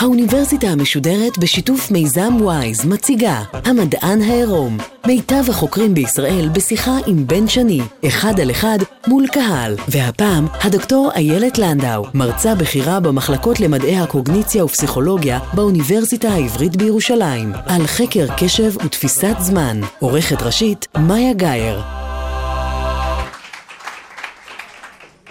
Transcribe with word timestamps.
האוניברסיטה 0.00 0.66
המשודרת 0.66 1.38
בשיתוף 1.38 1.90
מיזם 1.90 2.36
וויז 2.40 2.86
מציגה 2.86 3.42
המדען 3.52 4.22
העירום. 4.22 4.78
מיטב 5.06 5.44
החוקרים 5.48 5.94
בישראל 5.94 6.48
בשיחה 6.52 6.98
עם 7.06 7.26
בן 7.26 7.48
שני, 7.48 7.80
אחד 8.06 8.40
על 8.40 8.50
אחד 8.50 8.78
מול 9.06 9.26
קהל. 9.26 9.76
והפעם 9.88 10.46
הדוקטור 10.64 11.10
איילת 11.14 11.58
לנדאו, 11.58 12.06
מרצה 12.14 12.54
בכירה 12.54 13.00
במחלקות 13.00 13.60
למדעי 13.60 13.96
הקוגניציה 13.98 14.64
ופסיכולוגיה 14.64 15.38
באוניברסיטה 15.54 16.28
העברית 16.28 16.76
בירושלים. 16.76 17.52
על 17.66 17.86
חקר 17.86 18.26
קשב 18.36 18.72
ותפיסת 18.84 19.36
זמן. 19.40 19.80
עורכת 19.98 20.42
ראשית 20.42 20.86
מאיה 20.98 21.32
גאייר 21.32 21.99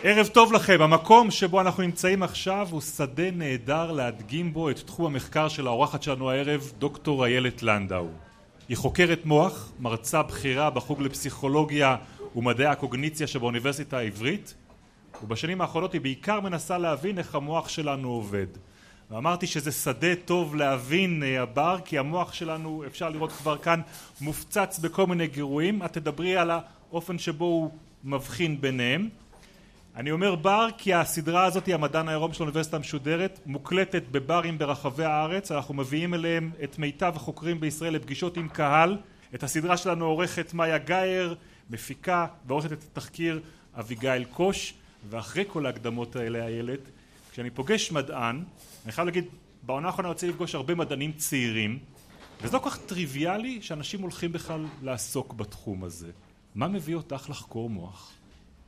ערב 0.04 0.28
טוב 0.28 0.54
לכם, 0.54 0.82
המקום 0.82 1.32
שבו 1.32 1.62
אנחנו 1.62 1.84
נמצאים 1.84 2.24
עכשיו 2.24 2.68
הוא 2.72 2.82
שדה 2.82 3.32
נהדר 3.32 3.92
להדגים 3.92 4.54
בו 4.54 4.70
את 4.70 4.80
תחום 4.80 5.06
המחקר 5.06 5.48
של 5.48 5.68
האורחת 5.68 6.04
שלנו 6.04 6.32
הערב, 6.32 6.72
דוקטור 6.78 7.26
איילת 7.26 7.64
לנדאו. 7.64 8.08
היא 8.70 8.78
חוקרת 8.78 9.26
מוח, 9.26 9.72
מרצה 9.80 10.24
בכירה 10.24 10.70
בחוג 10.70 11.02
לפסיכולוגיה 11.02 11.96
ומדעי 12.36 12.66
הקוגניציה 12.68 13.28
שבאוניברסיטה 13.28 13.98
העברית, 13.98 14.54
ובשנים 15.24 15.62
האחרונות 15.62 15.94
היא 15.94 16.02
בעיקר 16.02 16.40
מנסה 16.40 16.78
להבין 16.78 17.18
איך 17.18 17.36
המוח 17.36 17.70
שלנו 17.70 18.10
עובד. 18.10 18.48
ואמרתי 19.12 19.48
שזה 19.48 19.72
שדה 19.72 20.16
טוב 20.26 20.56
להבין 20.56 21.24
הבר, 21.40 21.78
כי 21.86 21.98
המוח 21.98 22.34
שלנו, 22.34 22.84
אפשר 22.88 23.10
לראות 23.10 23.32
כבר 23.32 23.58
כאן, 23.58 23.82
מופצץ 24.22 24.80
בכל 24.80 25.08
מיני 25.08 25.28
גירויים. 25.28 25.84
את 25.84 25.94
תדברי 25.94 26.38
על 26.38 26.52
האופן 26.52 27.18
שבו 27.18 27.46
הוא 27.46 27.72
מבחין 28.04 28.62
ביניהם. 28.62 29.10
אני 29.96 30.12
אומר 30.12 30.36
בר 30.36 30.68
כי 30.78 30.94
הסדרה 30.94 31.46
הזאת 31.46 31.66
היא 31.66 31.76
המדען 31.76 32.08
העירום 32.08 32.34
של 32.34 32.44
האוניברסיטה 32.44 32.78
המשודרת 32.78 33.40
מוקלטת 33.46 34.04
בברים 34.12 34.58
ברחבי 34.58 35.06
הארץ. 35.06 35.52
אנחנו 35.52 35.74
מביאים 35.74 36.14
אליהם 36.14 36.52
את 36.64 36.80
מיטב 36.80 37.14
החוקרים 37.16 37.60
בישראל 37.60 37.94
לפגישות 37.94 38.38
עם 38.38 38.50
קהל. 38.50 38.98
את 39.36 39.44
הסדרה 39.44 39.78
שלנו 39.78 40.06
עורכת 40.06 40.54
מאיה 40.54 40.78
גאייר 40.78 41.36
מפיקה 41.70 42.28
ועורכת 42.48 42.72
את 42.72 42.84
התחקיר 42.84 43.42
אביגיל 43.80 44.24
קוש. 44.24 44.74
ואחרי 45.10 45.44
כל 45.48 45.66
ההקדמות 45.66 46.16
האלה 46.16 46.46
איילת 46.46 46.80
כשאני 47.32 47.50
פוגש 47.50 47.92
מדען 47.92 48.44
אני 48.86 48.92
חייב 48.92 49.06
להגיד 49.06 49.26
בעונה 49.64 49.88
האחרונה 49.88 50.10
רוצה 50.10 50.28
לפגוש 50.28 50.56
הרבה 50.56 50.76
מדענים 50.76 51.12
צעירים 51.12 51.80
וזה 52.42 52.54
לא 52.54 52.60
כל 52.60 52.70
כך 52.70 52.78
טריוויאלי 52.78 53.62
שאנשים 53.62 54.02
הולכים 54.02 54.32
בכלל 54.32 54.66
לעסוק 54.82 55.34
בתחום 55.34 55.84
הזה. 55.84 56.12
מה 56.56 56.68
מביא 56.68 56.96
אותך 56.96 57.30
לחקור 57.30 57.70
מוח? 57.70 58.12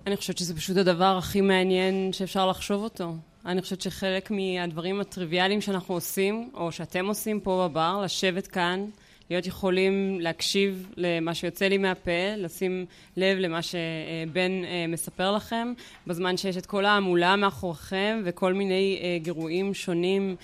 אני 0.07 0.17
חושבת 0.17 0.37
שזה 0.37 0.55
פשוט 0.55 0.77
הדבר 0.77 1.17
הכי 1.17 1.41
מעניין 1.41 2.13
שאפשר 2.13 2.47
לחשוב 2.47 2.83
אותו. 2.83 3.15
אני 3.45 3.61
חושבת 3.61 3.81
שחלק 3.81 4.31
מהדברים 4.31 4.99
הטריוויאליים 4.99 5.61
שאנחנו 5.61 5.93
עושים, 5.93 6.49
או 6.53 6.71
שאתם 6.71 7.05
עושים 7.05 7.39
פה 7.39 7.67
בבר, 7.69 8.01
לשבת 8.05 8.47
כאן, 8.47 8.85
להיות 9.29 9.45
יכולים 9.47 10.19
להקשיב 10.19 10.87
למה 10.97 11.33
שיוצא 11.33 11.65
לי 11.65 11.77
מהפה, 11.77 12.35
לשים 12.37 12.85
לב 13.17 13.37
למה 13.37 13.61
שבן 13.61 14.63
אה, 14.63 14.85
מספר 14.87 15.31
לכם, 15.31 15.73
בזמן 16.07 16.37
שיש 16.37 16.57
את 16.57 16.65
כל 16.65 16.85
ההמולה 16.85 17.35
מאחוריכם 17.35 18.21
וכל 18.25 18.53
מיני 18.53 18.99
אה, 19.01 19.17
גירויים 19.21 19.73
שונים, 19.73 20.35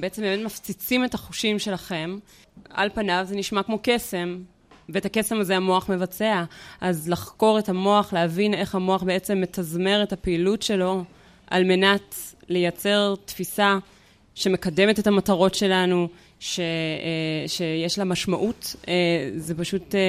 בעצם 0.00 0.22
באמת 0.22 0.46
מפציצים 0.46 1.04
את 1.04 1.14
החושים 1.14 1.58
שלכם. 1.58 2.18
על 2.70 2.90
פניו 2.94 3.24
זה 3.28 3.36
נשמע 3.36 3.62
כמו 3.62 3.78
קסם, 3.82 4.38
ואת 4.88 5.04
הקסם 5.04 5.40
הזה 5.40 5.56
המוח 5.56 5.88
מבצע. 5.88 6.44
אז 6.80 7.08
לחקור 7.08 7.58
את 7.58 7.68
המוח, 7.68 8.12
להבין 8.12 8.54
איך 8.54 8.74
המוח 8.74 9.02
בעצם 9.02 9.40
מתזמר 9.40 10.02
את 10.02 10.12
הפעילות 10.12 10.62
שלו, 10.62 11.04
על 11.46 11.64
מנת 11.64 12.14
לייצר 12.48 13.14
תפיסה 13.24 13.78
שמקדמת 14.34 14.98
את 14.98 15.06
המטרות 15.06 15.54
שלנו, 15.54 16.08
ש, 16.40 16.60
אה, 16.60 17.48
שיש 17.48 17.98
לה 17.98 18.04
משמעות, 18.04 18.76
אה, 18.88 18.94
זה 19.36 19.54
פשוט 19.54 19.94
אה, 19.94 20.00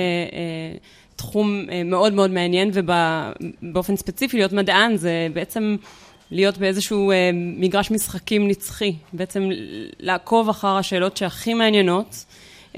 תחום 1.16 1.66
מאוד 1.86 2.14
מאוד 2.14 2.32
מעניין, 2.32 2.72
ובאופן 2.74 3.96
ספציפי 3.96 4.38
להיות 4.38 4.54
מדען 4.54 4.98
זה 4.98 5.28
בעצם 5.34 5.76
להיות 6.32 6.58
באיזשהו 6.58 7.12
מגרש 7.34 7.92
משחקים 7.92 8.48
נצחי, 8.48 8.96
בעצם 9.14 9.50
לעקוב 10.00 10.50
אחר 10.50 10.78
השאלות 10.78 11.18
שהכי 11.18 11.54
מעניינות. 11.54 12.26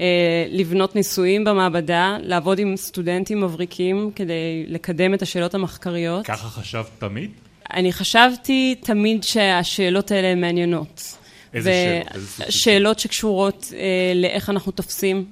אה, 0.00 0.46
לבנות 0.50 0.96
ניסויים 0.96 1.44
במעבדה, 1.44 2.16
לעבוד 2.22 2.58
עם 2.58 2.76
סטודנטים 2.76 3.40
מבריקים 3.40 4.10
כדי 4.14 4.64
לקדם 4.66 5.14
את 5.14 5.22
השאלות 5.22 5.54
המחקריות. 5.54 6.26
ככה 6.26 6.48
חשבת 6.48 6.90
תמיד? 6.98 7.30
אני 7.72 7.92
חשבתי 7.92 8.74
תמיד 8.80 9.22
שהשאלות 9.22 10.10
האלה 10.10 10.28
הן 10.28 10.40
מעניינות. 10.40 11.18
איזה 11.54 12.02
שאלות? 12.10 12.52
שאלות 12.52 12.98
שקשורות 12.98 13.72
אה, 13.76 14.12
לאיך 14.14 14.50
אנחנו 14.50 14.72
תופסים, 14.72 15.24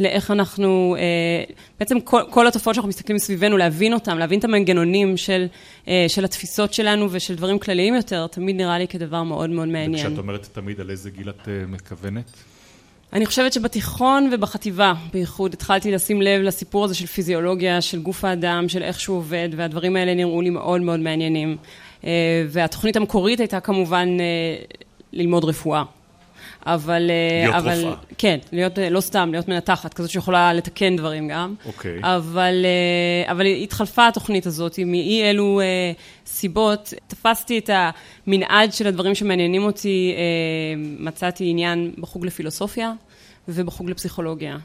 לאיך 0.00 0.30
אנחנו, 0.30 0.96
אה, 0.98 1.54
בעצם 1.78 2.00
כל, 2.00 2.22
כל 2.30 2.46
התופעות 2.46 2.74
שאנחנו 2.74 2.88
מסתכלים 2.88 3.18
סביבנו, 3.18 3.56
להבין 3.56 3.92
אותם, 3.92 4.18
להבין 4.18 4.38
את 4.38 4.44
המנגנונים 4.44 5.16
של, 5.16 5.46
אה, 5.88 6.04
של 6.08 6.24
התפיסות 6.24 6.74
שלנו 6.74 7.08
ושל 7.10 7.34
דברים 7.34 7.58
כלליים 7.58 7.94
יותר, 7.94 8.26
תמיד 8.26 8.56
נראה 8.56 8.78
לי 8.78 8.88
כדבר 8.88 9.22
מאוד 9.22 9.50
מאוד 9.50 9.68
מעניין. 9.68 10.06
וכשאת 10.06 10.18
אומרת 10.18 10.48
תמיד, 10.52 10.80
על 10.80 10.90
איזה 10.90 11.10
גיל 11.10 11.30
את 11.30 11.48
אה, 11.48 11.66
מכוונת? 11.66 12.30
אני 13.12 13.26
חושבת 13.26 13.52
שבתיכון 13.52 14.30
ובחטיבה, 14.32 14.92
בייחוד, 15.12 15.52
התחלתי 15.52 15.90
לשים 15.90 16.22
לב 16.22 16.42
לסיפור 16.42 16.84
הזה 16.84 16.94
של 16.94 17.06
פיזיולוגיה, 17.06 17.80
של 17.80 18.02
גוף 18.02 18.24
האדם, 18.24 18.68
של 18.68 18.82
איך 18.82 19.00
שהוא 19.00 19.16
עובד, 19.16 19.48
והדברים 19.56 19.96
האלה 19.96 20.14
נראו 20.14 20.42
לי 20.42 20.50
מאוד 20.50 20.80
מאוד 20.80 21.00
מעניינים. 21.00 21.56
אה, 22.04 22.10
והתוכנית 22.48 22.96
המקורית 22.96 23.40
הייתה 23.40 23.60
כמובן 23.60 24.08
אה, 24.20 24.64
ללמוד 25.12 25.44
רפואה. 25.44 25.82
אבל... 26.66 27.10
אה, 27.10 27.42
להיות 27.44 27.54
אבל, 27.54 27.84
רופאה. 27.84 28.02
כן, 28.18 28.38
להיות, 28.52 28.78
לא 28.90 29.00
סתם, 29.00 29.28
להיות 29.32 29.48
מנתחת, 29.48 29.94
כזאת 29.94 30.10
שיכולה 30.10 30.52
לתקן 30.52 30.96
דברים 30.96 31.28
גם. 31.28 31.54
אוקיי. 31.66 31.98
אבל, 32.02 32.64
אה, 32.64 33.32
אבל 33.32 33.46
התחלפה 33.46 34.08
התוכנית 34.08 34.46
הזאת, 34.46 34.78
מאי 34.86 35.22
אלו 35.30 35.60
אה, 35.60 35.92
סיבות, 36.26 36.92
תפסתי 37.06 37.58
את 37.58 37.70
המנעד 38.26 38.72
של 38.72 38.86
הדברים 38.86 39.14
שמעניינים 39.14 39.62
אותי, 39.62 40.14
מצאתי 40.98 41.50
עניין 41.50 41.92
בחוג 41.98 42.26
לפילוסופיה 42.26 42.92
ובחוג 43.48 43.90
לפסיכולוגיה. 43.90 44.56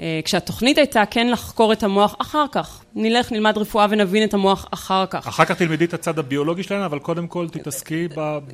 אה, 0.00 0.20
כשהתוכנית 0.24 0.78
הייתה 0.78 1.06
כן 1.10 1.30
לחקור 1.30 1.72
את 1.72 1.82
המוח 1.82 2.16
אחר 2.18 2.44
כך, 2.52 2.84
נלך 2.94 3.32
נלמד 3.32 3.58
רפואה 3.58 3.86
ונבין 3.90 4.24
את 4.24 4.34
המוח 4.34 4.66
אחר 4.70 5.06
כך. 5.06 5.26
אחר 5.26 5.44
כך 5.44 5.58
תלמדי 5.58 5.84
את 5.84 5.94
הצד 5.94 6.18
הביולוגי 6.18 6.62
שלנו, 6.62 6.84
אבל 6.84 6.98
קודם 6.98 7.26
כל 7.26 7.48
תתעסקי 7.48 8.08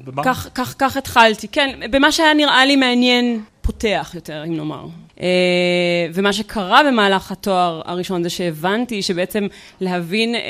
במה? 0.05 0.25
כך, 0.25 0.49
כך, 0.55 0.75
כך 0.79 0.97
התחלתי, 0.97 1.49
כן, 1.49 1.81
במה 1.91 2.13
שהיה 2.13 2.35
נראה 2.35 2.67
לי 2.67 2.77
מעניין, 2.77 3.41
פותח 3.63 4.11
יותר, 4.15 4.45
אם 4.47 4.57
נאמר. 4.57 4.87
אה, 5.21 5.27
ומה 6.15 6.33
שקרה 6.33 6.81
במהלך 6.87 7.33
התואר 7.33 7.83
הראשון 7.85 8.23
זה 8.23 8.31
שהבנתי 8.31 9.03
שבעצם 9.03 9.47
להבין 9.81 10.35
אה, 10.35 10.41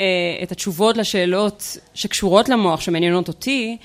את 0.43 0.51
התשובות 0.51 0.97
לשאלות 0.97 1.77
שקשורות 1.93 2.49
למוח, 2.49 2.81
שמעניינות 2.81 3.27
אותי, 3.27 3.77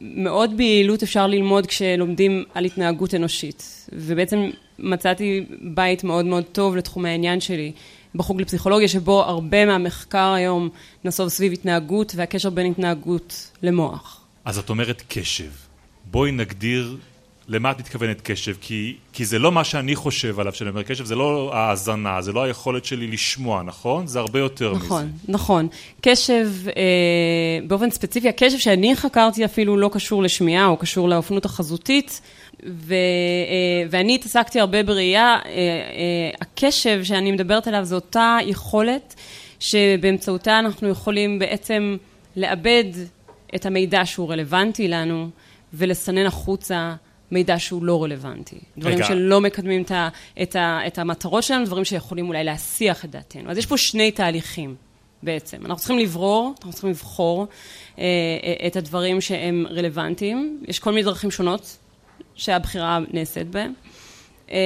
מאוד 0.00 0.56
ביעילות 0.56 1.02
אפשר 1.02 1.26
ללמוד 1.26 1.66
כשלומדים 1.66 2.44
על 2.54 2.64
התנהגות 2.64 3.14
אנושית. 3.14 3.88
ובעצם 3.92 4.50
מצאתי 4.78 5.44
בית 5.60 6.04
מאוד 6.04 6.24
מאוד 6.24 6.44
טוב 6.44 6.76
לתחומי 6.76 7.08
העניין 7.08 7.40
שלי 7.40 7.72
בחוג 8.14 8.40
לפסיכולוגיה, 8.40 8.88
שבו 8.88 9.22
הרבה 9.22 9.66
מהמחקר 9.66 10.32
היום 10.32 10.68
נסוב 11.04 11.28
סביב 11.28 11.52
התנהגות 11.52 12.12
והקשר 12.16 12.50
בין 12.50 12.66
התנהגות 12.66 13.50
למוח. 13.62 14.20
אז 14.44 14.58
את 14.58 14.70
אומרת 14.70 15.02
קשב. 15.08 15.50
בואי 16.04 16.32
נגדיר 16.32 16.96
למה 17.48 17.70
את 17.70 17.78
מתכוונת 17.78 18.20
קשב, 18.20 18.54
כי, 18.60 18.96
כי 19.12 19.24
זה 19.24 19.38
לא 19.38 19.52
מה 19.52 19.64
שאני 19.64 19.96
חושב 19.96 20.40
עליו 20.40 20.52
כשאני 20.52 20.70
אומר 20.70 20.82
קשב, 20.82 21.04
זה 21.04 21.14
לא 21.14 21.50
האזנה, 21.54 22.22
זה 22.22 22.32
לא 22.32 22.42
היכולת 22.42 22.84
שלי 22.84 23.06
לשמוע, 23.06 23.62
נכון? 23.62 24.06
זה 24.06 24.18
הרבה 24.18 24.38
יותר 24.38 24.72
נכון, 24.72 24.84
מזה. 24.84 24.94
נכון, 25.28 25.34
נכון. 25.34 25.68
קשב, 26.00 26.48
אה, 26.68 27.58
באופן 27.66 27.90
ספציפי, 27.90 28.28
הקשב 28.28 28.58
שאני 28.58 28.96
חקרתי 28.96 29.44
אפילו 29.44 29.76
לא 29.76 29.90
קשור 29.92 30.22
לשמיעה, 30.22 30.66
או 30.66 30.76
קשור 30.76 31.08
לאופנות 31.08 31.44
החזותית, 31.44 32.20
ו, 32.66 32.94
אה, 32.94 33.86
ואני 33.90 34.14
התעסקתי 34.14 34.60
הרבה 34.60 34.82
בראייה, 34.82 35.36
אה, 35.46 35.50
אה, 35.50 36.30
הקשב 36.40 37.04
שאני 37.04 37.32
מדברת 37.32 37.68
עליו 37.68 37.84
זו 37.84 37.94
אותה 37.94 38.38
יכולת 38.46 39.14
שבאמצעותה 39.60 40.58
אנחנו 40.58 40.88
יכולים 40.88 41.38
בעצם 41.38 41.96
לאבד 42.36 42.84
את 43.54 43.66
המידע 43.66 44.06
שהוא 44.06 44.32
רלוונטי 44.32 44.88
לנו 44.88 45.28
ולסנן 45.74 46.26
החוצה 46.26 46.94
מידע 47.30 47.58
שהוא 47.58 47.84
לא 47.84 48.02
רלוונטי. 48.02 48.58
דברים 48.78 48.96
רגע. 48.96 49.06
שלא 49.06 49.40
מקדמים 49.40 49.82
את, 49.82 49.90
ה, 49.90 50.08
את, 50.42 50.56
ה, 50.56 50.80
את 50.86 50.98
המטרות 50.98 51.42
שלנו, 51.42 51.64
דברים 51.64 51.84
שיכולים 51.84 52.28
אולי 52.28 52.44
להסיח 52.44 53.04
את 53.04 53.10
דעתנו. 53.10 53.50
אז 53.50 53.58
יש 53.58 53.66
פה 53.66 53.76
שני 53.76 54.10
תהליכים 54.10 54.74
בעצם. 55.22 55.56
אנחנו 55.60 55.76
צריכים 55.76 55.98
לברור, 55.98 56.52
אנחנו 56.56 56.72
צריכים 56.72 56.90
לבחור 56.90 57.46
אה, 57.98 58.04
אה, 58.44 58.66
את 58.66 58.76
הדברים 58.76 59.20
שהם 59.20 59.66
רלוונטיים. 59.70 60.62
יש 60.68 60.78
כל 60.78 60.90
מיני 60.90 61.02
דרכים 61.02 61.30
שונות 61.30 61.76
שהבחירה 62.34 62.98
נעשית 63.12 63.50
בהם. 63.50 63.72
אה, 64.50 64.58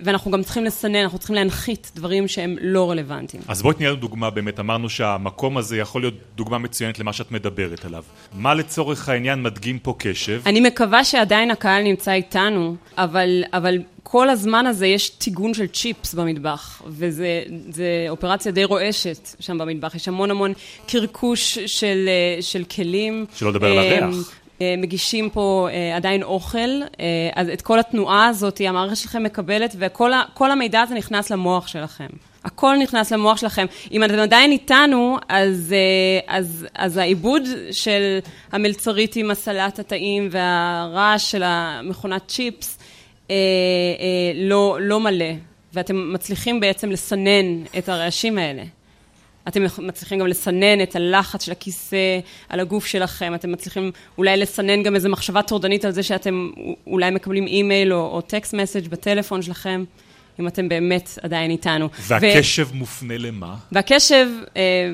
ואנחנו 0.00 0.30
גם 0.30 0.42
צריכים 0.42 0.64
לסנן, 0.64 1.02
אנחנו 1.02 1.18
צריכים 1.18 1.36
להנחית 1.36 1.92
דברים 1.94 2.28
שהם 2.28 2.56
לא 2.60 2.90
רלוונטיים. 2.90 3.42
אז 3.48 3.62
בואי 3.62 3.74
תני 3.74 3.86
לנו 3.86 3.96
דוגמה 3.96 4.30
באמת, 4.30 4.60
אמרנו 4.60 4.88
שהמקום 4.88 5.56
הזה 5.56 5.76
יכול 5.76 6.02
להיות 6.02 6.14
דוגמה 6.36 6.58
מצוינת 6.58 6.98
למה 6.98 7.12
שאת 7.12 7.32
מדברת 7.32 7.84
עליו. 7.84 8.04
מה 8.34 8.54
לצורך 8.54 9.08
העניין 9.08 9.42
מדגים 9.42 9.78
פה 9.78 9.94
קשב? 9.98 10.40
אני 10.46 10.60
מקווה 10.60 11.04
שעדיין 11.04 11.50
הקהל 11.50 11.82
נמצא 11.82 12.12
איתנו, 12.12 12.76
אבל, 12.98 13.42
אבל 13.52 13.78
כל 14.02 14.30
הזמן 14.30 14.66
הזה 14.66 14.86
יש 14.86 15.08
טיגון 15.08 15.54
של 15.54 15.66
צ'יפס 15.66 16.14
במטבח, 16.14 16.82
וזו 16.86 17.24
אופרציה 18.08 18.52
די 18.52 18.64
רועשת 18.64 19.28
שם 19.40 19.58
במטבח. 19.58 19.94
יש 19.94 20.08
המון 20.08 20.30
המון 20.30 20.52
קרקוש 20.88 21.58
של, 21.58 22.08
אה, 22.08 22.42
של 22.42 22.64
כלים. 22.64 23.26
שלא 23.34 23.50
לדבר 23.50 23.70
על 23.70 23.78
אה, 23.78 24.04
הריח. 24.04 24.32
אה, 24.60 24.74
מגישים 24.78 25.30
פה 25.30 25.68
עדיין 25.94 26.22
אוכל, 26.22 26.80
אז 27.34 27.48
את 27.48 27.62
כל 27.62 27.78
התנועה 27.78 28.26
הזאת 28.26 28.60
המערכת 28.68 28.96
שלכם 28.96 29.22
מקבלת, 29.22 29.76
וכל 29.78 30.50
המידע 30.50 30.80
הזה 30.80 30.94
נכנס 30.94 31.30
למוח 31.30 31.66
שלכם. 31.66 32.06
הכל 32.46 32.76
נכנס 32.82 33.12
למוח 33.12 33.36
שלכם. 33.36 33.66
אם 33.92 34.04
אתם 34.04 34.18
עדיין 34.18 34.52
איתנו, 34.52 35.18
אז, 35.28 35.74
אז, 36.26 36.66
אז 36.74 36.96
העיבוד 36.96 37.42
של 37.70 38.18
המלצרית 38.52 39.16
עם 39.16 39.30
הסלט 39.30 39.78
הטעים 39.78 40.28
והרעש 40.30 41.30
של 41.30 41.42
המכונת 41.44 42.22
צ'יפס, 42.28 42.78
אה, 43.30 43.34
אה, 43.34 44.32
לא, 44.34 44.78
לא 44.80 45.00
מלא, 45.00 45.32
ואתם 45.72 46.12
מצליחים 46.12 46.60
בעצם 46.60 46.90
לסנן 46.90 47.64
את 47.78 47.88
הרעשים 47.88 48.38
האלה. 48.38 48.62
אתם 49.48 49.62
מצליחים 49.78 50.18
גם 50.18 50.26
לסנן 50.26 50.82
את 50.82 50.96
הלחץ 50.96 51.44
של 51.44 51.52
הכיסא 51.52 52.18
על 52.48 52.60
הגוף 52.60 52.86
שלכם, 52.86 53.34
אתם 53.34 53.52
מצליחים 53.52 53.92
אולי 54.18 54.36
לסנן 54.36 54.82
גם 54.82 54.94
איזו 54.94 55.08
מחשבה 55.08 55.42
טורדנית 55.42 55.84
על 55.84 55.90
זה 55.90 56.02
שאתם 56.02 56.50
אולי 56.86 57.10
מקבלים 57.10 57.46
אימייל 57.46 57.92
או, 57.92 57.98
או 57.98 58.20
טקסט 58.20 58.54
מסאג' 58.54 58.88
בטלפון 58.88 59.42
שלכם, 59.42 59.84
אם 60.40 60.48
אתם 60.48 60.68
באמת 60.68 61.18
עדיין 61.22 61.50
איתנו. 61.50 61.88
והקשב 62.08 62.68
ו... 62.72 62.76
מופנה 62.76 63.18
למה? 63.18 63.54
והקשב, 63.72 64.26
אה, 64.56 64.92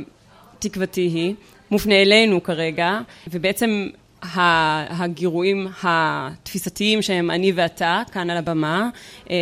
תקוותי 0.58 1.00
היא, 1.00 1.34
מופנה 1.70 2.02
אלינו 2.02 2.42
כרגע, 2.42 2.98
ובעצם 3.26 3.88
הגירויים 4.22 5.68
התפיסתיים 5.82 7.02
שהם 7.02 7.30
אני 7.30 7.52
ואתה 7.52 8.02
כאן 8.12 8.30
על 8.30 8.36
הבמה, 8.36 8.88
אה, 9.30 9.36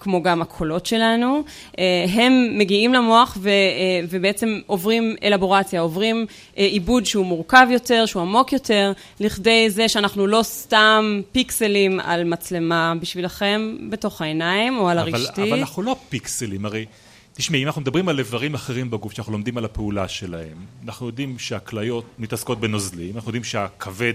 כמו 0.00 0.22
גם 0.22 0.42
הקולות 0.42 0.86
שלנו, 0.86 1.42
אה, 1.78 2.04
הם 2.12 2.58
מגיעים 2.58 2.94
למוח 2.94 3.36
ו, 3.40 3.48
אה, 3.48 3.52
ובעצם 4.10 4.60
עוברים 4.66 5.16
אלבורציה, 5.22 5.80
עוברים 5.80 6.26
עיבוד 6.56 7.06
שהוא 7.06 7.26
מורכב 7.26 7.66
יותר, 7.70 8.06
שהוא 8.06 8.22
עמוק 8.22 8.52
יותר, 8.52 8.92
לכדי 9.20 9.70
זה 9.70 9.88
שאנחנו 9.88 10.26
לא 10.26 10.42
סתם 10.42 11.20
פיקסלים 11.32 12.00
על 12.00 12.24
מצלמה 12.24 12.92
בשבילכם 13.00 13.76
בתוך 13.90 14.22
העיניים 14.22 14.78
או 14.78 14.88
על 14.88 14.98
אבל, 14.98 15.14
הרשתית. 15.14 15.38
אבל 15.38 15.58
אנחנו 15.58 15.82
לא 15.82 15.96
פיקסלים, 16.08 16.66
הרי 16.66 16.86
תשמעי, 17.34 17.62
אם 17.62 17.66
אנחנו 17.66 17.80
מדברים 17.80 18.08
על 18.08 18.18
איברים 18.18 18.54
אחרים 18.54 18.90
בגוף, 18.90 19.12
שאנחנו 19.12 19.32
לומדים 19.32 19.58
על 19.58 19.64
הפעולה 19.64 20.08
שלהם, 20.08 20.56
אנחנו 20.84 21.06
יודעים 21.06 21.38
שהכליות 21.38 22.04
מתעסקות 22.18 22.60
בנוזלים, 22.60 23.14
אנחנו 23.14 23.28
יודעים 23.28 23.44
שהכבד 23.44 24.14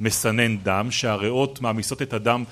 מסנן 0.00 0.56
דם, 0.56 0.90
שהריאות 0.90 1.60
מעמיסות 1.60 2.02
את 2.02 2.12
הדם 2.12 2.44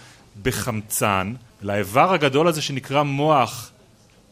בחמצן, 0.42 1.34
לאיבר 1.62 2.12
הגדול 2.12 2.48
הזה 2.48 2.62
שנקרא 2.62 3.02
מוח, 3.02 3.70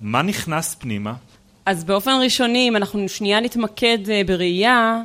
מה 0.00 0.22
נכנס 0.22 0.74
פנימה? 0.74 1.14
אז 1.66 1.84
באופן 1.84 2.12
ראשוני, 2.22 2.68
אם 2.68 2.76
אנחנו 2.76 3.08
שנייה 3.08 3.40
נתמקד 3.40 3.98
אה, 4.10 4.22
בראייה, 4.26 5.02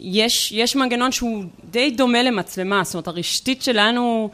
יש, 0.00 0.52
יש 0.52 0.76
מנגנון 0.76 1.12
שהוא 1.12 1.44
די 1.70 1.90
דומה 1.90 2.22
למצלמה, 2.22 2.84
זאת 2.84 2.94
אומרת 2.94 3.08
הרשתית 3.08 3.62
שלנו 3.62 4.30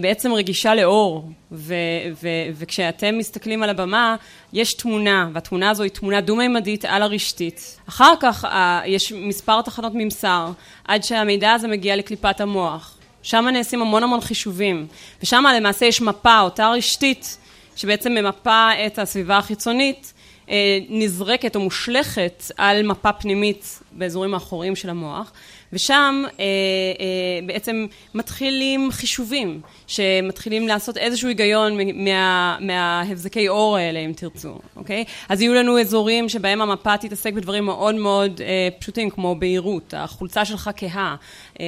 בעצם 0.00 0.32
רגישה 0.32 0.74
לאור, 0.74 1.28
ו, 1.52 1.74
ו, 2.22 2.28
וכשאתם 2.54 3.18
מסתכלים 3.18 3.62
על 3.62 3.70
הבמה, 3.70 4.16
יש 4.52 4.74
תמונה, 4.74 5.28
והתמונה 5.32 5.70
הזו 5.70 5.82
היא 5.82 5.90
תמונה 5.90 6.20
דו-מימדית 6.20 6.84
על 6.84 7.02
הרשתית. 7.02 7.78
אחר 7.88 8.14
כך 8.20 8.44
אה, 8.44 8.82
יש 8.86 9.12
מספר 9.12 9.62
תחנות 9.62 9.92
ממסר, 9.94 10.50
עד 10.84 11.04
שהמידע 11.04 11.52
הזה 11.52 11.68
מגיע 11.68 11.96
לקליפת 11.96 12.40
המוח. 12.40 12.98
שם 13.22 13.44
נעשים 13.52 13.82
המון 13.82 14.02
המון 14.02 14.20
חישובים, 14.20 14.86
ושם 15.22 15.44
למעשה 15.56 15.86
יש 15.86 16.00
מפה, 16.00 16.40
אותה 16.40 16.70
רשתית, 16.70 17.38
שבעצם 17.76 18.12
ממפה 18.12 18.68
את 18.86 18.98
הסביבה 18.98 19.38
החיצונית, 19.38 20.12
אה, 20.50 20.78
נזרקת 20.88 21.56
או 21.56 21.60
מושלכת 21.60 22.42
על 22.56 22.82
מפה 22.82 23.12
פנימית 23.12 23.81
באזורים 23.94 24.34
האחוריים 24.34 24.76
של 24.76 24.90
המוח, 24.90 25.32
ושם 25.72 26.22
אה, 26.26 26.44
אה, 26.44 27.46
בעצם 27.46 27.86
מתחילים 28.14 28.90
חישובים, 28.92 29.60
שמתחילים 29.86 30.68
לעשות 30.68 30.96
איזשהו 30.96 31.28
היגיון 31.28 31.78
מה, 31.94 32.56
מההבזקי 32.60 33.48
אור 33.48 33.76
האלה, 33.76 33.98
אם 33.98 34.12
תרצו, 34.16 34.58
אוקיי? 34.76 35.04
אז 35.28 35.40
יהיו 35.40 35.54
לנו 35.54 35.80
אזורים 35.80 36.28
שבהם 36.28 36.62
המפה 36.62 36.96
תתעסק 36.96 37.32
בדברים 37.32 37.64
מאוד 37.64 37.94
מאוד 37.94 38.40
אה, 38.40 38.68
פשוטים, 38.78 39.10
כמו 39.10 39.34
בהירות, 39.34 39.94
החולצה 39.96 40.44
שלך 40.44 40.70
כהה, 40.76 41.16
אה, 41.60 41.64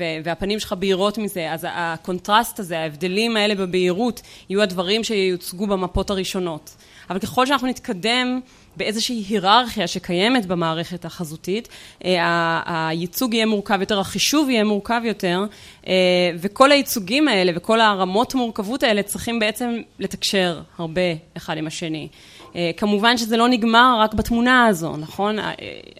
אה, 0.00 0.20
והפנים 0.24 0.60
שלך 0.60 0.72
בהירות 0.72 1.18
מזה, 1.18 1.52
אז 1.52 1.66
הקונטרסט 1.70 2.60
הזה, 2.60 2.78
ההבדלים 2.78 3.36
האלה 3.36 3.54
בבהירות, 3.54 4.22
יהיו 4.48 4.62
הדברים 4.62 5.04
שיוצגו 5.04 5.66
במפות 5.66 6.10
הראשונות. 6.10 6.76
אבל 7.10 7.18
ככל 7.18 7.46
שאנחנו 7.46 7.68
נתקדם 7.68 8.40
באיזושהי 8.76 9.24
היררכיה 9.28 9.86
שקיימת 9.86 10.46
במערכת 10.46 11.04
החזותית, 11.04 11.68
אה, 12.04 12.62
הייצוג 12.66 13.34
יהיה 13.34 13.46
מורכב 13.46 13.80
יותר, 13.80 14.00
החישוב 14.00 14.50
יהיה 14.50 14.64
מורכב 14.64 15.00
יותר, 15.04 15.44
אה, 15.86 15.92
וכל 16.38 16.72
הייצוגים 16.72 17.28
האלה 17.28 17.52
וכל 17.54 17.80
הרמות 17.80 18.34
מורכבות 18.34 18.82
האלה 18.82 19.02
צריכים 19.02 19.38
בעצם 19.38 19.80
לתקשר 19.98 20.60
הרבה 20.78 21.00
אחד 21.36 21.56
עם 21.56 21.66
השני. 21.66 22.08
אה, 22.56 22.70
כמובן 22.76 23.16
שזה 23.16 23.36
לא 23.36 23.48
נגמר 23.48 23.96
רק 24.00 24.14
בתמונה 24.14 24.66
הזו, 24.66 24.96
נכון? 24.96 25.36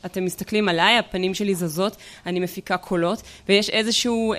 אתם 0.07 0.25
מסתכלים 0.25 0.69
עליי, 0.69 0.99
הפנים 0.99 1.35
שלי 1.35 1.55
זזות, 1.55 1.97
אני 2.27 2.41
מפיקה 2.41 2.77
קולות, 2.77 3.23
ויש 3.49 3.71
איזשהו, 3.71 4.35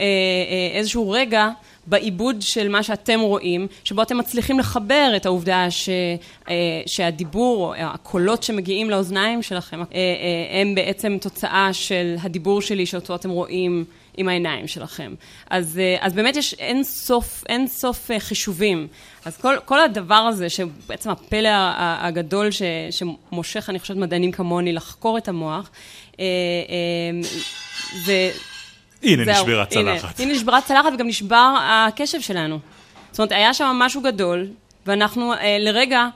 איזשהו 0.75 1.11
רגע 1.11 1.49
בעיבוד 1.87 2.41
של 2.41 2.69
מה 2.69 2.83
שאתם 2.83 3.19
רואים, 3.19 3.67
שבו 3.83 4.01
אתם 4.01 4.17
מצליחים 4.17 4.59
לחבר 4.59 5.13
את 5.15 5.25
העובדה 5.25 5.71
ש, 5.71 5.89
אה, 6.49 6.81
שהדיבור, 6.85 7.73
הקולות 7.77 8.43
שמגיעים 8.43 8.89
לאוזניים 8.89 9.41
שלכם, 9.41 9.79
אה, 9.79 9.85
אה, 9.93 10.61
הם 10.61 10.75
בעצם 10.75 11.17
תוצאה 11.21 11.73
של 11.73 12.15
הדיבור 12.21 12.61
שלי 12.61 12.85
שאותו 12.85 13.15
אתם 13.15 13.29
רואים 13.29 13.85
עם 14.17 14.27
העיניים 14.27 14.67
שלכם. 14.67 15.13
אז, 15.49 15.79
אז 15.99 16.13
באמת 16.13 16.35
יש 16.35 16.53
אין 16.53 16.83
סוף, 16.83 17.43
אין 17.49 17.67
סוף 17.67 18.09
חישובים. 18.19 18.87
אז 19.25 19.37
כל, 19.37 19.55
כל 19.65 19.79
הדבר 19.79 20.15
הזה, 20.15 20.49
שבעצם 20.49 21.09
הפלא 21.09 21.49
הגדול 21.77 22.51
ש, 22.51 22.61
שמושך, 22.91 23.69
אני 23.69 23.79
חושבת, 23.79 23.97
מדענים 23.97 24.31
כמוני 24.31 24.73
לחקור 24.73 25.17
את 25.17 25.27
המוח, 25.27 25.69
זה... 28.05 28.31
הנה 29.03 29.25
נשברה 29.25 29.65
צלחת. 29.65 30.19
הנה 30.19 30.33
נשברה 30.33 30.61
צלחת 30.61 30.93
וגם 30.93 31.07
נשבר 31.07 31.55
הקשב 31.61 32.21
שלנו. 32.21 32.59
זאת 33.11 33.19
אומרת, 33.19 33.31
היה 33.31 33.53
שם 33.53 33.65
משהו 33.65 34.01
גדול, 34.01 34.47
ואנחנו 34.85 35.33
אה, 35.33 35.57
לרגע 35.59 36.07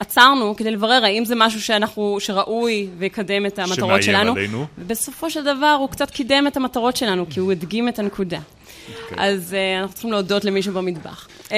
עצרנו 0.00 0.56
כדי 0.56 0.70
לברר 0.70 1.04
האם 1.04 1.24
זה 1.24 1.34
משהו 1.36 1.62
שאנחנו, 1.62 2.16
שראוי 2.20 2.88
ויקדם 2.98 3.46
את 3.46 3.58
המטרות 3.58 4.02
שלנו. 4.02 4.30
שמאיים 4.30 4.36
עלינו. 4.36 4.66
ובסופו 4.78 5.30
של 5.30 5.44
דבר 5.44 5.76
הוא 5.80 5.88
קצת 5.88 6.10
קידם 6.10 6.44
את 6.46 6.56
המטרות 6.56 6.96
שלנו, 6.96 7.26
כי 7.30 7.40
הוא 7.40 7.52
הדגים 7.52 7.88
את 7.88 7.98
הנקודה. 7.98 8.38
Okay. 8.38 9.02
אוקיי. 9.02 9.28
אז 9.28 9.52
uh, 9.52 9.80
אנחנו 9.80 9.94
צריכים 9.94 10.12
להודות 10.12 10.44
למישהו 10.44 10.72
במטבח. 10.74 11.28
Um, 11.48 11.52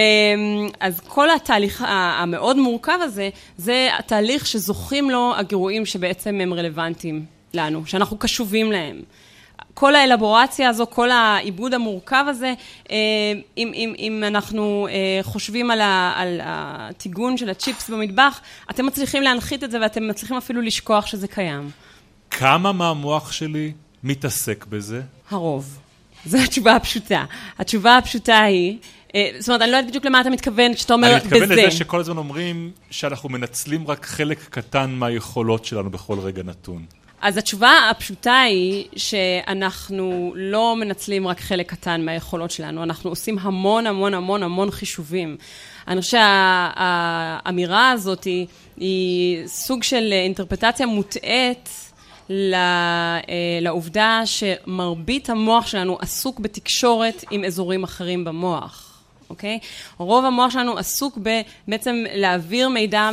אז 0.81 1.01
כל 1.01 1.31
התהליך 1.31 1.85
המאוד 1.89 2.57
מורכב 2.57 2.99
הזה, 3.03 3.29
זה 3.57 3.89
התהליך 3.99 4.47
שזוכים 4.47 5.11
לו 5.11 5.33
הגירויים 5.37 5.87
שבעצם 5.87 6.41
הם 6.41 6.55
רלוונטיים 6.55 7.25
לנו, 7.55 7.87
שאנחנו 7.87 8.19
קשובים 8.19 8.73
להם. 8.73 9.01
כל 9.79 9.95
האלבורציה 9.95 10.69
הזו, 10.69 10.87
כל 10.91 11.11
העיבוד 11.11 11.75
המורכב 11.75 12.25
הזה, 12.29 12.55
אה, 12.91 12.97
אם, 13.57 13.71
אם, 13.75 13.95
אם 13.99 14.25
אנחנו 14.27 14.89
אה, 14.91 15.23
חושבים 15.23 15.71
על, 15.71 15.81
ה, 15.81 16.13
על 16.17 16.41
הטיגון 16.45 17.37
של 17.37 17.51
הצ'יפס 17.51 17.91
במטבח, 17.91 18.41
אתם 18.71 18.87
מצליחים 18.87 19.23
להנחית 19.23 19.65
את 19.65 19.71
זה 19.71 19.81
ואתם 19.81 20.09
מצליחים 20.09 20.37
אפילו 20.37 20.63
לשכוח 20.63 21.07
שזה 21.07 21.29
קיים. 21.29 21.71
כמה 22.31 22.73
מהמוח 22.73 23.33
שלי 23.33 23.73
מתעסק 24.05 24.67
בזה? 24.69 25.03
הרוב. 25.31 25.79
זו 26.27 26.39
התשובה 26.39 26.77
הפשוטה. 26.77 27.25
התשובה 27.59 27.97
הפשוטה 27.97 28.43
היא, 28.43 28.79
אה, 29.15 29.31
זאת 29.39 29.49
אומרת, 29.49 29.63
אני 29.63 29.71
לא 29.71 29.77
יודעת 29.77 29.91
בדיוק 29.91 30.05
למה 30.05 30.21
אתה 30.21 30.31
מתכוון 30.31 30.75
כשאתה 30.75 30.95
אומר 30.95 31.09
בזה. 31.09 31.17
אני 31.17 31.25
מתכוון 31.25 31.59
לזה 31.59 31.71
שכל 31.71 32.01
הזמן 32.01 32.17
אומרים 32.17 32.71
שאנחנו 32.91 33.29
מנצלים 33.29 33.87
רק 33.87 34.07
חלק 34.07 34.39
קטן 34.51 34.91
מהיכולות 34.91 35.65
שלנו 35.65 35.91
בכל 35.91 36.19
רגע 36.19 36.43
נתון. 36.43 36.87
אז 37.27 37.37
התשובה 37.37 37.91
הפשוטה 37.91 38.41
היא 38.41 38.85
שאנחנו 38.97 40.33
לא 40.37 40.77
מנצלים 40.77 41.27
רק 41.29 41.41
חלק 41.41 41.71
קטן 41.71 42.05
מהיכולות 42.05 42.51
שלנו, 42.51 42.83
אנחנו 42.83 43.11
עושים 43.11 43.39
המון 43.39 43.87
המון 43.87 44.15
המון 44.15 44.43
המון 44.43 44.71
חישובים. 44.71 45.37
אני 45.89 46.01
חושבת 46.01 46.21
שהאמירה 46.77 47.91
הזאת 47.91 48.25
היא, 48.25 48.47
היא 48.77 49.47
סוג 49.47 49.83
של 49.83 50.13
אינטרפטציה 50.13 50.87
מוטעית 50.87 51.69
אה, 52.31 53.21
לעובדה 53.61 54.23
שמרבית 54.25 55.31
המוח 55.31 55.67
שלנו 55.67 55.99
עסוק 56.01 56.41
בתקשורת 56.41 57.25
עם 57.31 57.45
אזורים 57.45 57.85
אחרים 57.85 58.25
במוח. 58.25 58.86
אוקיי? 59.31 59.59
רוב 59.99 60.25
המוח 60.25 60.53
שלנו 60.53 60.79
עסוק 60.79 61.19
בעצם 61.69 62.05
להעביר 62.15 62.69
מידע 62.69 63.11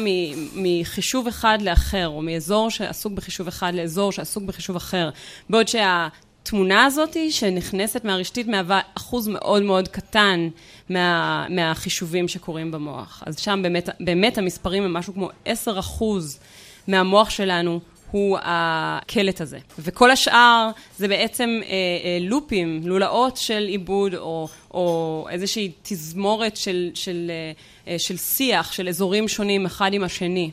מחישוב 0.56 1.28
אחד 1.28 1.58
לאחר, 1.62 2.08
או 2.08 2.22
מאזור 2.22 2.70
שעסוק 2.70 3.14
בחישוב 3.14 3.48
אחד 3.48 3.74
לאזור 3.74 4.12
שעסוק 4.12 4.44
בחישוב 4.44 4.76
אחר. 4.76 5.10
בעוד 5.50 5.68
שהתמונה 5.68 6.86
הזאת 6.86 7.18
שנכנסת 7.30 8.06
מהרשתית 8.06 8.48
מהווה 8.48 8.80
אחוז 8.98 9.28
מאוד 9.28 9.64
מאוד 9.64 9.88
קטן 9.88 10.50
מה, 10.90 11.46
מהחישובים 11.50 12.28
שקורים 12.28 12.72
במוח. 12.72 13.24
אז 13.26 13.40
שם 13.40 13.60
באמת, 13.64 13.90
באמת 14.00 14.38
המספרים 14.38 14.84
הם 14.84 14.94
משהו 14.94 15.14
כמו 15.14 15.30
10 15.46 15.80
אחוז 15.80 16.40
מהמוח 16.88 17.30
שלנו 17.30 17.80
הוא 18.14 18.38
הקלט 18.42 19.42
הזה. 19.42 19.58
וכל 19.80 20.12
השאר 20.12 20.70
זה 20.98 21.08
בעצם 21.08 21.60
אה, 21.64 21.70
אה, 21.70 22.18
לופים, 22.22 22.82
לולאות 22.84 23.38
של 23.38 23.66
עיבוד 23.68 24.16
או, 24.16 24.48
או 24.72 25.28
איזושהי 25.30 25.72
תזמורת 25.82 26.58
של, 26.58 26.92
של, 26.94 27.32
אה, 27.32 27.52
אה, 27.92 28.00
של 28.00 28.18
שיח, 28.18 28.72
של 28.72 28.88
אזורים 28.88 29.28
שונים 29.28 29.66
אחד 29.66 29.94
עם 29.94 30.04
השני, 30.04 30.52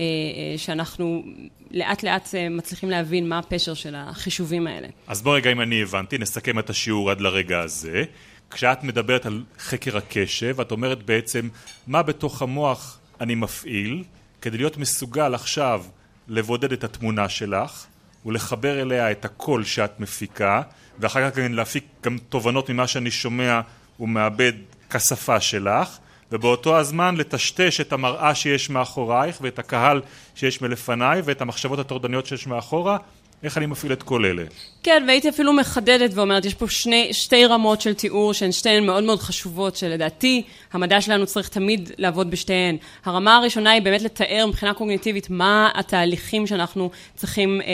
אה, 0.00 0.04
אה, 0.04 0.58
שאנחנו 0.58 1.24
לאט 1.70 2.02
לאט 2.02 2.34
אה, 2.34 2.48
מצליחים 2.48 2.90
להבין 2.90 3.28
מה 3.28 3.38
הפשר 3.38 3.74
של 3.74 3.94
החישובים 3.96 4.66
האלה. 4.66 4.88
אז 5.06 5.22
בוא 5.22 5.36
רגע, 5.36 5.52
אם 5.52 5.60
אני 5.60 5.82
הבנתי, 5.82 6.18
נסכם 6.18 6.58
את 6.58 6.70
השיעור 6.70 7.10
עד 7.10 7.20
לרגע 7.20 7.60
הזה. 7.60 8.04
כשאת 8.50 8.84
מדברת 8.84 9.26
על 9.26 9.44
חקר 9.58 9.96
הקשב, 9.96 10.60
את 10.60 10.70
אומרת 10.70 11.02
בעצם 11.02 11.48
מה 11.86 12.02
בתוך 12.02 12.42
המוח 12.42 12.98
אני 13.20 13.34
מפעיל 13.34 14.04
כדי 14.42 14.56
להיות 14.56 14.76
מסוגל 14.76 15.34
עכשיו 15.34 15.84
לבודד 16.28 16.72
את 16.72 16.84
התמונה 16.84 17.28
שלך 17.28 17.86
ולחבר 18.26 18.80
אליה 18.80 19.10
את 19.10 19.24
הקול 19.24 19.64
שאת 19.64 20.00
מפיקה 20.00 20.62
ואחר 20.98 21.30
כך 21.30 21.38
להפיק 21.50 21.84
גם 22.04 22.18
תובנות 22.28 22.70
ממה 22.70 22.86
שאני 22.86 23.10
שומע 23.10 23.60
ומאבד 24.00 24.52
כשפה 24.90 25.40
שלך 25.40 25.98
ובאותו 26.32 26.78
הזמן 26.78 27.16
לטשטש 27.16 27.80
את 27.80 27.92
המראה 27.92 28.34
שיש 28.34 28.70
מאחורייך 28.70 29.38
ואת 29.40 29.58
הקהל 29.58 30.02
שיש 30.34 30.62
מלפניי 30.62 31.22
ואת 31.24 31.40
המחשבות 31.40 31.78
הטורדניות 31.78 32.26
שיש 32.26 32.46
מאחורה 32.46 32.98
איך 33.42 33.58
אני 33.58 33.66
מפעיל 33.66 33.92
את 33.92 34.02
כל 34.02 34.24
אלה? 34.24 34.42
כן, 34.82 35.04
והייתי 35.06 35.28
אפילו 35.28 35.52
מחדדת 35.52 36.10
ואומרת, 36.14 36.44
יש 36.44 36.54
פה 36.54 36.68
שני, 36.68 37.08
שתי 37.12 37.46
רמות 37.46 37.80
של 37.80 37.94
תיאור 37.94 38.32
שהן 38.32 38.52
שתיהן 38.52 38.86
מאוד 38.86 39.04
מאוד 39.04 39.20
חשובות, 39.20 39.76
שלדעתי 39.76 40.42
המדע 40.72 41.00
שלנו 41.00 41.26
צריך 41.26 41.48
תמיד 41.48 41.90
לעבוד 41.98 42.30
בשתיהן. 42.30 42.76
הרמה 43.04 43.36
הראשונה 43.36 43.70
היא 43.70 43.82
באמת 43.82 44.02
לתאר 44.02 44.46
מבחינה 44.48 44.74
קוגניטיבית 44.74 45.30
מה 45.30 45.70
התהליכים 45.74 46.46
שאנחנו 46.46 46.90
צריכים 47.14 47.60
אה, 47.60 47.66
אה, 47.66 47.72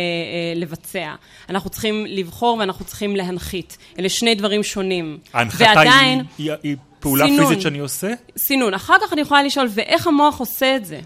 לבצע. 0.57 1.15
אנחנו 1.49 1.71
צריכים 1.71 2.07
לבחור 2.09 2.57
ואנחנו 2.59 2.85
צריכים 2.85 3.17
להנחית. 3.17 3.79
אלה 3.99 4.09
שני 4.09 4.35
דברים 4.35 4.63
שונים. 4.63 5.19
ההנחתה 5.33 5.65
ועדיין, 5.65 6.19
היא, 6.39 6.51
היא, 6.53 6.59
היא 6.63 6.77
פעולה 7.01 7.25
סינון, 7.27 7.47
פיזית 7.47 7.61
שאני 7.61 7.79
עושה? 7.79 8.13
סינון. 8.39 8.75
אחר 8.75 8.95
כך 9.03 9.13
אני 9.13 9.21
יכולה 9.21 9.43
לשאול, 9.43 9.69
ואיך 9.71 10.07
המוח 10.07 10.41
עושה 10.41 10.77
את 10.77 10.85
זה? 10.87 11.01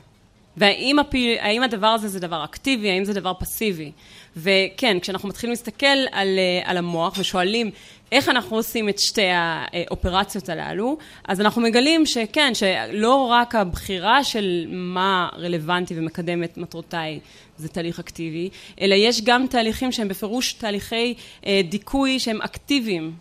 והאם 0.57 0.99
הפי... 0.99 1.37
הדבר 1.65 1.87
הזה 1.87 2.09
זה 2.09 2.21
דבר 2.21 2.45
אקטיבי, 2.45 2.91
האם 2.91 3.05
זה 3.05 3.13
דבר 3.13 3.33
פסיבי. 3.39 3.93
וכן, 4.37 5.01
כשאנחנו 5.01 5.29
מתחילים 5.29 5.51
להסתכל 5.51 5.87
על, 6.13 6.39
אה, 6.39 6.71
על 6.71 6.77
המוח 6.77 7.15
ושואלים 7.19 7.71
איך 8.13 8.29
אנחנו 8.29 8.57
עושים 8.57 8.89
את 8.89 8.99
שתי 8.99 9.27
האופרציות 9.33 10.49
הללו, 10.49 10.97
אז 11.29 11.41
אנחנו 11.41 11.63
מגלים 11.63 12.07
שכן, 12.07 12.53
שלא 12.55 13.27
רק 13.27 13.55
הבחירה 13.55 14.25
של 14.25 14.67
מה 14.69 15.29
רלוונטי 15.39 15.99
ומקדם 15.99 16.45
את 16.45 16.59
מטרותיי 16.59 17.21
זה 17.57 17.69
תהליך 17.69 17.99
אקטיבי, 17.99 18.51
אלא 18.81 18.95
יש 18.95 19.23
גם 19.25 19.47
תהליכים 19.47 19.93
שהם 19.93 20.09
בפירוש 20.09 20.53
תהליכי 20.53 21.15
אה, 21.47 21.61
דיכוי 21.69 22.19
שהם 22.19 22.43
אקטיביים, 22.43 23.13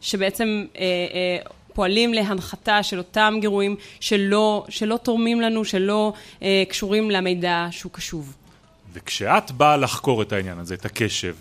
שבעצם 0.00 0.64
אה, 0.78 0.82
אה, 1.14 1.38
פועלים 1.74 2.14
להנחתה 2.14 2.82
של 2.82 2.98
אותם 2.98 3.34
גירויים 3.40 3.76
שלא, 4.00 4.64
שלא 4.68 4.96
תורמים 5.02 5.40
לנו, 5.40 5.64
שלא 5.64 6.12
אה, 6.42 6.62
קשורים 6.68 7.10
למידע 7.10 7.66
שהוא 7.70 7.92
קשוב. 7.92 8.34
וכשאת 8.92 9.50
באה 9.50 9.76
לחקור 9.76 10.22
את 10.22 10.32
העניין 10.32 10.58
הזה, 10.58 10.74
את 10.74 10.84
הקשב, 10.84 11.34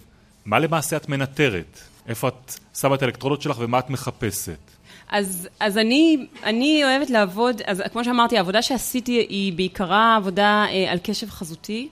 מה 0.46 0.60
למעשה 0.60 0.98
את 0.98 1.10
מנטרת? 1.10 1.80
איפה 2.08 2.28
את 2.28 2.54
שמה 2.80 2.96
את 2.96 3.02
האלקטרודות 3.02 3.42
שלך 3.42 3.58
ומה 3.60 3.80
את 3.80 3.90
מחפשת? 3.90 4.58
אז, 5.10 5.50
אז 5.60 5.78
אני, 5.78 6.28
אני 6.44 6.84
אוהבת 6.84 7.10
לעבוד, 7.10 7.62
אז 7.66 7.84
כמו 7.92 8.04
שאמרתי, 8.04 8.38
העבודה 8.38 8.62
שעשיתי 8.62 9.12
היא 9.12 9.54
בעיקרה 9.54 10.16
עבודה 10.16 10.66
אה, 10.70 10.92
על 10.92 10.98
קשב 11.04 11.30
חזותי. 11.30 11.90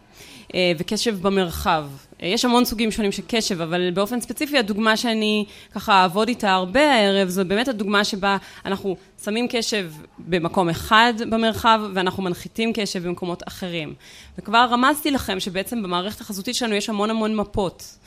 אה, 0.53 0.71
וקשב 0.77 1.21
במרחב. 1.21 1.85
אה, 2.23 2.27
יש 2.27 2.45
המון 2.45 2.65
סוגים 2.65 2.91
שונים 2.91 3.11
של 3.11 3.23
קשב, 3.27 3.61
אבל 3.61 3.91
באופן 3.91 4.21
ספציפי 4.21 4.57
הדוגמה 4.57 4.97
שאני 4.97 5.45
ככה 5.71 6.01
אעבוד 6.01 6.27
איתה 6.27 6.51
הרבה 6.51 6.93
הערב, 6.93 7.29
זו 7.29 7.45
באמת 7.45 7.67
הדוגמה 7.67 8.03
שבה 8.03 8.37
אנחנו 8.65 8.95
שמים 9.23 9.47
קשב 9.49 9.91
במקום 10.19 10.69
אחד 10.69 11.13
במרחב, 11.29 11.81
ואנחנו 11.93 12.23
מנחיתים 12.23 12.73
קשב 12.73 13.07
במקומות 13.07 13.43
אחרים. 13.47 13.93
וכבר 14.37 14.67
רמזתי 14.71 15.11
לכם 15.11 15.39
שבעצם 15.39 15.83
במערכת 15.83 16.21
החזותית 16.21 16.55
שלנו 16.55 16.75
יש 16.75 16.89
המון 16.89 17.09
המון 17.09 17.35
מפות. 17.35 17.97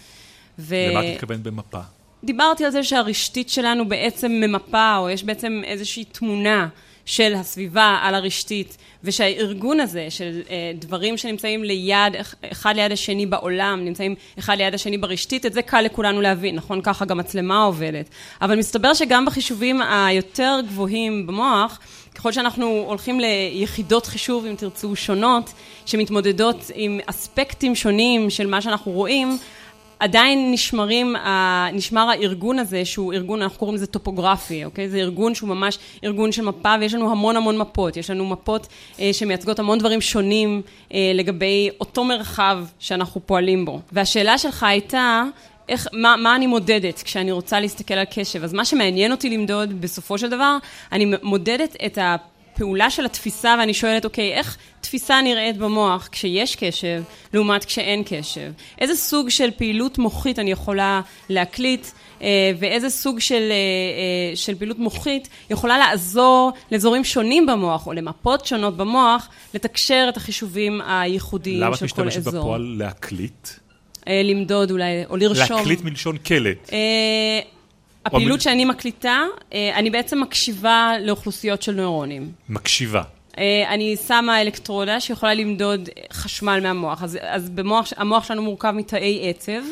ו... 0.58 0.74
למה 0.90 1.00
את 1.00 1.14
מתכוונת 1.14 1.40
במפה? 1.40 1.80
דיברתי 2.24 2.64
על 2.64 2.70
זה 2.70 2.82
שהרשתית 2.82 3.48
שלנו 3.48 3.88
בעצם 3.88 4.32
ממפה, 4.32 4.96
או 4.96 5.10
יש 5.10 5.24
בעצם 5.24 5.62
איזושהי 5.64 6.04
תמונה 6.04 6.68
של 7.04 7.34
הסביבה 7.34 7.99
על 8.02 8.14
הרשתית, 8.14 8.76
ושהארגון 9.04 9.80
הזה 9.80 10.06
של 10.11 10.40
אה, 10.50 10.73
דברים 10.75 11.16
שנמצאים 11.16 11.64
ליד, 11.64 12.12
אחד 12.52 12.76
ליד 12.76 12.92
השני 12.92 13.26
בעולם, 13.26 13.84
נמצאים 13.84 14.14
אחד 14.38 14.56
ליד 14.56 14.75
השני 14.75 14.99
ברשתית, 14.99 15.46
את 15.46 15.52
זה 15.52 15.62
קל 15.62 15.80
לכולנו 15.80 16.20
להבין, 16.20 16.54
נכון? 16.54 16.80
ככה 16.82 17.04
גם 17.04 17.18
מצלמה 17.18 17.64
עובדת. 17.64 18.08
אבל 18.42 18.58
מסתבר 18.58 18.94
שגם 18.94 19.25
בחישובים 19.25 19.82
היותר 19.82 20.61
גבוהים 20.66 21.26
במוח, 21.26 21.78
ככל 22.14 22.32
שאנחנו 22.32 22.84
הולכים 22.88 23.20
ליחידות 23.20 24.06
חישוב, 24.06 24.46
אם 24.46 24.54
תרצו, 24.54 24.96
שונות, 24.96 25.52
שמתמודדות 25.87 26.70
עם 26.75 27.00
אספקטים 27.06 27.75
שונים 27.75 28.30
של 28.30 28.46
מה 28.46 28.62
שאנחנו 28.62 28.92
רואים, 28.92 29.38
עדיין 30.04 30.52
נשמרים, 30.52 31.16
נשמר 31.73 32.11
הארגון 32.11 32.58
הזה, 32.58 32.84
שהוא 32.84 33.12
ארגון, 33.12 33.42
אנחנו 33.42 33.58
קוראים 33.58 33.75
לזה 33.75 33.87
טופוגרפי, 33.87 34.64
אוקיי? 34.64 34.88
זה 34.88 34.99
ארגון 34.99 35.34
שהוא 35.34 35.49
ממש 35.49 35.78
ארגון 36.04 36.32
של 36.32 36.42
מפה, 36.42 36.75
ויש 36.80 36.94
לנו 36.94 37.11
המון 37.11 37.37
המון 37.37 37.58
מפות. 37.58 37.96
יש 37.96 38.11
לנו 38.11 38.26
מפות 38.26 38.66
אה, 39.00 39.11
שמייצגות 39.12 39.58
המון 39.58 39.78
דברים 39.78 40.00
שונים 40.00 40.62
אה, 40.94 41.12
לגבי 41.14 41.70
אותו 41.80 42.04
מרחב 42.04 42.64
שאנחנו 42.78 43.26
פועלים 43.26 43.64
בו. 43.64 43.80
והשאלה 43.92 44.38
שלך 44.38 44.62
הייתה, 44.62 45.23
איך, 45.68 45.88
מה, 45.92 46.16
מה 46.16 46.37
אני 46.37 46.46
מודדת 46.46 47.02
כשאני 47.02 47.32
רוצה 47.32 47.61
להסתכל 47.61 47.94
על 47.94 48.06
קשב? 48.11 48.44
אז 48.44 48.52
מה 48.52 48.64
שמעניין 48.64 49.12
אותי 49.12 49.30
למדוד 49.30 49.80
בסופו 49.80 50.18
של 50.18 50.28
דבר, 50.30 50.56
אני 50.92 51.12
מודדת 51.23 51.76
את 51.87 51.99
ה... 51.99 52.16
פעולה 52.56 52.90
של 52.90 53.04
התפיסה, 53.04 53.54
ואני 53.58 53.75
שואלת, 53.75 54.04
אוקיי, 54.04 54.32
איך 54.32 54.56
תפיסה 54.80 55.23
נראית 55.23 55.56
במוח 55.56 56.08
כשיש 56.12 56.56
קשב, 56.56 57.02
לעומת 57.34 57.64
כשאין 57.64 58.02
קשב? 58.06 58.52
איזה 58.78 58.96
סוג 58.96 59.28
של 59.28 59.50
פעילות 59.50 59.99
מוחית 59.99 60.38
אני 60.38 60.50
יכולה 60.50 61.00
להקליט, 61.28 61.87
אה, 62.23 62.52
ואיזה 62.58 62.90
סוג 62.90 63.20
של, 63.20 63.34
אה, 63.34 63.40
אה, 63.50 64.37
של 64.37 64.54
פעילות 64.54 64.78
מוחית 64.78 65.28
יכולה 65.50 65.78
לעזור 65.78 66.52
לאזורים 66.73 67.04
שונים 67.04 67.46
במוח, 67.46 67.87
או 67.87 67.92
למפות 67.92 68.46
שונות 68.46 68.76
במוח, 68.76 69.28
לתקשר 69.54 70.06
את 70.08 70.16
החישובים 70.16 70.80
הייחודיים 70.87 71.61
של 71.61 71.62
כל 71.62 71.73
אזור. 71.73 72.02
למה 72.02 72.08
את 72.08 72.14
משתמשת 72.14 72.34
בפועל 72.34 72.75
להקליט? 72.78 73.49
למדוד 74.25 74.70
אולי, 74.70 75.04
או 75.11 75.16
לרשום. 75.16 75.56
להקליט 75.56 75.80
מלשון 75.80 76.16
קלט. 76.18 76.70
הפעילות 78.04 78.40
שאני 78.40 78.64
מקליטה, 78.64 79.23
אה, 79.52 79.78
אני 79.78 79.90
בעצם 79.90 80.20
מקשיבה 80.20 80.92
לאוכלוסיות 81.00 81.62
של 81.62 81.73
נוירונים. 81.73 82.32
מקשיבה. 82.49 83.02
אה, 83.38 83.75
אני 83.75 83.96
שמה 83.96 84.40
אלקטרודה 84.40 85.00
שיכולה 85.00 85.34
למדוד 85.34 85.88
חשמל 86.12 86.61
מהמוח. 86.62 87.02
אז, 87.02 87.18
אז 87.23 87.50
במוח, 87.50 87.92
המוח 87.96 88.25
שלנו 88.25 88.42
מורכב 88.42 88.70
מתאי 88.70 89.30
עצב, 89.30 89.62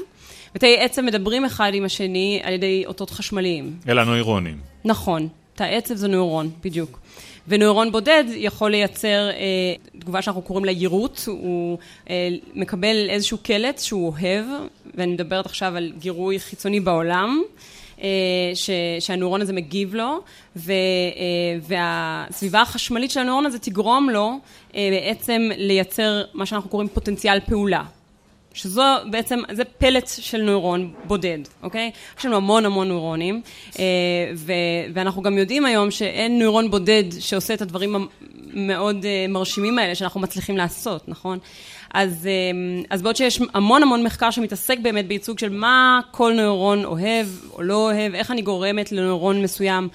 ותאי 0.55 0.77
עצב 0.81 1.03
מדברים 1.03 1.45
אחד 1.45 1.71
עם 1.75 1.85
השני 1.85 2.41
על 2.43 2.53
ידי 2.53 2.83
אותות 2.87 3.11
חשמליים. 3.11 3.77
אלה 3.89 4.05
נוירונים. 4.05 4.57
נכון. 4.85 5.29
תא 5.55 5.65
עצב 5.65 5.95
זה 5.95 6.09
נוירון, 6.09 6.51
בדיוק. 6.65 7.01
ונוירון 7.49 7.93
בודד 7.93 8.25
יכול 8.29 8.71
לייצר 8.71 9.31
אה, 9.31 10.01
תגובה 10.01 10.23
שאנחנו 10.23 10.43
קוראים 10.43 10.65
לה 10.65 10.71
יירוט, 10.71 11.21
הוא 11.27 11.79
אה, 12.11 12.29
מקבל 12.55 13.07
איזשהו 13.09 13.39
קלט 13.39 13.79
שהוא 13.79 14.09
אוהב, 14.13 14.45
ואני 14.95 15.13
מדברת 15.13 15.47
עכשיו 15.47 15.77
על 15.77 15.93
גירוי 15.99 16.41
חיצוני 16.41 16.81
בעולם. 16.81 17.43
אה, 18.03 18.09
ש, 18.55 18.71
שהנוירון 19.01 19.41
הזה 19.41 19.53
מגיב 19.53 19.95
לו, 19.95 20.21
ו, 20.57 20.73
אה, 20.73 21.59
והסביבה 21.63 22.63
החשמלית 22.63 23.11
של 23.11 23.21
הנוירון 23.21 23.47
הזה 23.47 23.59
תגרום 23.59 24.11
לו 24.11 24.39
אה, 24.75 24.89
בעצם 24.91 25.51
לייצר 25.57 26.23
מה 26.35 26.47
שאנחנו 26.47 26.71
קוראים 26.71 26.89
פוטנציאל 26.89 27.41
פעולה. 27.41 27.83
שזו 28.55 28.83
בעצם, 29.11 29.39
זה 29.53 29.65
פלט 29.65 30.11
של 30.21 30.43
נוירון 30.43 30.93
בודד, 31.05 31.39
אוקיי? 31.63 31.91
יש 32.19 32.27
לנו 32.27 32.37
המון 32.37 32.65
המון 32.65 32.89
נוירונים, 32.89 33.43
אה, 33.79 33.85
ו, 34.37 34.53
ואנחנו 34.95 35.23
גם 35.23 35.39
יודעים 35.39 35.65
היום 35.65 35.91
שאין 35.91 36.39
נוירון 36.39 36.71
בודד 36.71 37.05
שעושה 37.21 37.55
את 37.55 37.63
הדברים 37.63 38.09
המאוד 38.53 39.05
אה, 39.05 39.27
מרשימים 39.29 39.79
האלה 39.79 39.95
שאנחנו 39.95 40.21
מצליחים 40.21 40.57
לעשות, 40.57 41.09
נכון? 41.09 41.39
אז, 41.95 42.27
אה, 42.27 42.83
אז 42.91 43.03
בעוד 43.03 43.17
שיש 43.17 43.41
המון 43.55 43.83
המון 43.83 44.05
מחקר 44.05 44.31
שמתעסק 44.31 44.79
באמת 44.79 45.07
בייצוג 45.07 45.39
של 45.39 45.49
מה 45.49 46.01
כל 46.11 46.33
נוירון 46.33 46.85
אוהב 46.85 47.27
או 47.53 47.63
לא 47.63 47.75
אוהב, 47.75 48.15
איך 48.15 48.31
אני 48.31 48.43
גורמת 48.43 48.93
לנוירון 48.93 49.43
מסוים 49.43 49.89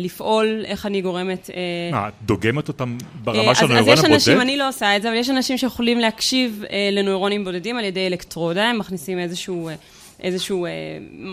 לפעול, 0.00 0.62
איך 0.64 0.86
אני 0.86 1.02
גורמת... 1.02 1.50
אה, 1.50 1.90
מה, 1.92 2.08
את 2.08 2.12
דוגמת 2.22 2.68
אותם 2.68 2.98
ברמה 3.24 3.54
של 3.54 3.66
נוירון 3.66 3.78
הבודד? 3.78 3.98
אז 3.98 4.04
יש 4.04 4.10
אנשים, 4.10 4.40
אני 4.40 4.56
לא 4.56 4.68
עושה 4.68 4.96
את 4.96 5.02
זה, 5.02 5.08
אבל 5.08 5.16
יש 5.16 5.30
אנשים 5.30 5.58
שיכולים 5.58 5.98
להקשיב 5.98 6.64
לנוירונים 6.92 7.44
בודדים 7.44 7.76
על 7.76 7.84
ידי 7.84 8.06
אלקטרודה, 8.06 8.64
הם 8.64 8.78
מכניסים 8.78 9.18
איזשהו... 9.18 9.70
איזשהו 10.22 10.66
אה, 10.66 10.70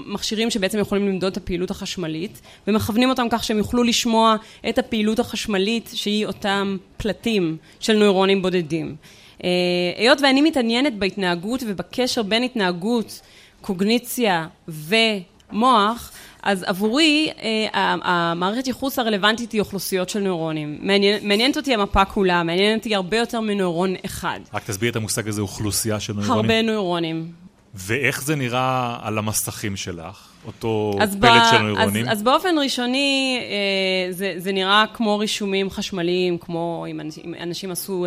מכשירים 0.06 0.50
שבעצם 0.50 0.80
יכולים 0.80 1.08
למדוד 1.08 1.32
את 1.32 1.38
הפעילות 1.38 1.72
החשמלית, 1.72 2.42
ומכוונים 2.68 3.10
אותם 3.10 3.28
כך 3.30 3.44
שהם 3.44 3.58
יוכלו 3.58 3.84
לשמוע 3.84 4.36
את 4.70 4.78
הפעילות 4.78 5.20
החשמלית 5.20 5.90
שהיא 5.94 6.26
אותם 6.26 6.78
פלטים 6.98 7.58
של 7.80 7.94
נוירונים 7.94 8.42
בודדים. 8.42 8.96
אה, 9.44 9.50
היות 9.98 10.22
ואני 10.22 10.42
מתעניינת 10.42 10.96
בהתנהגות 10.98 11.64
ובקשר 11.68 12.24
בין 12.24 12.44
התנהגות, 12.44 13.22
קוגניציה 13.62 14.48
ומוח, 14.68 16.12
אז 16.46 16.64
עבורי 16.68 17.30
אה, 17.42 17.96
המערכת 18.04 18.68
ייחוס 18.68 19.00
הרלוונטית 19.00 19.52
היא 19.52 19.62
אוכלוסיות 19.62 20.10
של 20.10 20.20
נוירונים. 20.20 20.78
מעניינת 21.22 21.58
אותי 21.58 21.74
המפה 21.74 22.06
כולה, 22.06 22.44
מעניינת 22.44 22.80
אותי 22.80 22.96
הרבה 22.96 23.18
יותר 23.18 23.40
מנוירון 23.40 23.94
אחד. 24.06 24.40
רק 24.54 24.64
תסביר 24.64 24.92
את 24.92 24.96
המושג 24.96 25.28
הזה, 25.28 25.42
אוכלוסייה 25.42 26.00
של 26.00 26.14
נוירונים. 26.14 26.46
הרבה 26.46 26.62
נוירונים. 26.62 27.32
ואיך 27.74 28.22
זה 28.22 28.36
נראה 28.36 28.98
על 29.02 29.18
המסכים 29.18 29.76
שלך, 29.76 30.28
אותו 30.48 30.94
פלט 31.20 31.44
של 31.52 31.58
נוירונים? 31.58 32.06
אז, 32.06 32.18
אז 32.18 32.24
באופן 32.24 32.56
ראשוני 32.64 33.40
אה, 33.42 34.12
זה, 34.12 34.34
זה 34.38 34.52
נראה 34.52 34.86
כמו 34.94 35.18
רישומים 35.18 35.70
חשמליים, 35.70 36.38
כמו 36.38 36.86
אם 36.92 37.00
אנשים, 37.00 37.24
אם 37.26 37.34
אנשים 37.42 37.72
עשו 37.72 38.06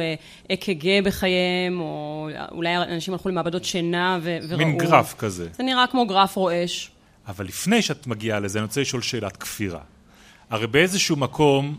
אק"ג 0.53 0.89
אה, 0.89 0.99
בחייהם, 1.05 1.81
או 1.81 2.29
אולי 2.53 2.77
אנשים 2.77 3.15
הלכו 3.15 3.29
למעבדות 3.29 3.65
שינה 3.65 4.19
ו, 4.23 4.39
וראו. 4.49 4.67
מין 4.67 4.79
גרף 4.79 5.15
כזה. 5.19 5.49
זה 5.53 5.63
נראה 5.63 5.87
כמו 5.87 6.07
גרף 6.07 6.37
רועש. 6.37 6.91
אבל 7.29 7.45
לפני 7.45 7.83
שאת 7.83 8.07
מגיעה 8.07 8.41
לזה, 8.41 8.59
אני 8.59 8.67
רוצה 8.67 8.81
לשאול 8.81 9.03
שאלת 9.03 9.37
כפירה. 9.37 9.81
הרי 10.51 10.67
באיזשהו 10.67 11.17
מקום 11.17 11.79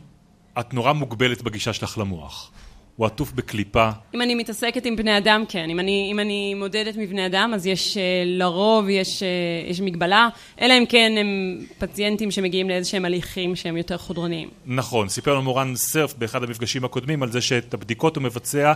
את 0.59 0.73
נורא 0.73 0.93
מוגבלת 0.93 1.41
בגישה 1.41 1.73
שלך 1.73 1.97
למוח. 1.97 2.51
הוא 2.95 3.05
עטוף 3.05 3.31
בקליפה. 3.31 3.89
אם 4.13 4.21
אני 4.21 4.35
מתעסקת 4.35 4.85
עם 4.85 4.95
בני 4.95 5.17
אדם, 5.17 5.43
כן. 5.49 5.69
אם 5.69 5.79
אני, 5.79 6.09
אם 6.11 6.19
אני 6.19 6.53
מודדת 6.53 6.95
מבני 6.97 7.25
אדם, 7.25 7.51
אז 7.55 7.67
יש 7.67 7.97
אה, 7.97 8.23
לרוב, 8.25 8.89
יש, 8.89 9.23
אה, 9.23 9.27
יש 9.69 9.81
מגבלה, 9.81 10.29
אלא 10.61 10.73
אם 10.77 10.85
כן 10.89 11.11
הם 11.19 11.57
פציינטים 11.77 12.31
שמגיעים 12.31 12.69
לאיזה 12.69 12.89
שהם 12.89 13.05
הליכים 13.05 13.55
שהם 13.55 13.77
יותר 13.77 13.97
חודרניים. 13.97 14.49
נכון. 14.65 15.09
סיפר 15.09 15.33
לנו 15.33 15.41
מורן 15.41 15.75
סרף 15.75 16.13
באחד 16.17 16.43
המפגשים 16.43 16.85
הקודמים 16.85 17.23
על 17.23 17.31
זה 17.31 17.41
שאת 17.41 17.73
הבדיקות 17.73 18.15
הוא 18.15 18.23
מבצע 18.23 18.73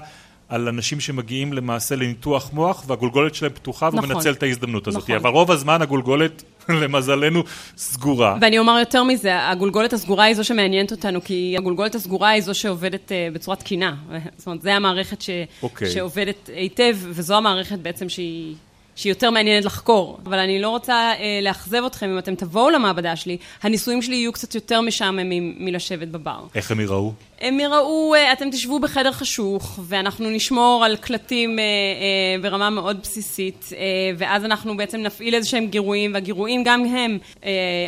על 0.50 0.68
אנשים 0.68 1.00
שמגיעים 1.00 1.54
למעשה 1.54 1.96
לניתוח 1.96 2.54
מוח 2.54 2.84
והגולגולת 2.88 3.36
שלהם 3.36 3.52
פתוחה 3.54 3.90
והוא 3.92 4.02
נכון. 4.02 4.16
מנצל 4.16 4.32
את 4.32 4.44
ההזדמנות 4.44 4.88
הזאת. 4.88 5.04
נכון. 5.04 5.16
אבל 5.16 5.30
רוב 5.30 5.52
הזמן 5.52 5.82
הגולגולת, 5.82 6.44
למזלנו, 6.82 7.44
סגורה. 7.78 8.38
ואני 8.42 8.60
אומר 8.60 8.80
יותר 8.80 9.04
מזה, 9.04 9.50
הגולגולת 9.50 9.94
הסגורה 9.94 10.24
היא 10.24 10.36
זו 10.36 10.44
שמעניינת 10.44 10.92
אותנו, 10.92 11.24
כי 11.24 11.56
הגולגולת 11.58 11.96
הסגורה 11.96 12.30
היא 12.30 12.42
זו 12.42 12.54
שעובדת 12.54 13.12
uh, 13.12 13.34
בצורה 13.34 13.58
תקינה. 13.58 13.96
זאת 14.38 14.48
אומרת, 14.48 14.62
זו 14.62 14.70
המערכת 14.70 15.22
ש... 15.22 15.30
okay. 15.30 15.64
אוקיי. 15.64 15.90
שעובדת 15.90 16.50
היטב, 16.56 16.98
וזו 17.02 17.36
המערכת 17.36 17.80
בעצם 17.80 18.10
שהיא... 18.10 18.56
שהיא 18.96 19.12
יותר 19.12 19.30
מעניינת 19.30 19.66
לחקור. 19.66 20.20
אבל 20.26 20.40
אני 20.40 20.62
לא 20.62 20.70
רוצה 20.70 20.94
אה, 20.94 21.40
לאכזב 21.42 21.84
אתכם, 21.86 22.10
אם 22.10 22.18
אתם 22.18 22.36
תבואו 22.36 22.70
למעבדה 22.70 23.16
שלי, 23.16 23.38
הניסויים 23.64 24.02
שלי 24.02 24.16
יהיו 24.16 24.34
קצת 24.34 24.56
יותר 24.56 24.82
משעממים 24.82 25.56
מלשבת 25.60 26.08
בבר. 26.08 26.40
איך 26.56 26.72
הם 26.72 26.80
יראו? 26.80 27.14
הם 27.44 27.60
יראו, 27.60 28.16
אה, 28.16 28.34
אתם 28.34 28.50
תשבו 28.52 28.80
בחדר 28.80 29.12
חשוך, 29.12 29.80
ואנחנו 29.84 30.30
נשמור 30.30 30.86
על 30.86 30.98
קלטים 30.98 31.60
אה, 31.60 31.64
אה, 31.64 32.42
ברמה 32.42 32.70
מאוד 32.70 33.00
בסיסית, 33.02 33.70
ואז 34.18 34.46
אנחנו 34.46 34.78
בעצם 34.78 34.98
נפעיל 34.98 35.36
איזה 35.36 35.50
שהם 35.50 35.68
גירויים, 35.68 36.14
והגירויים 36.14 36.64
גם 36.66 36.86
הם 36.86 37.18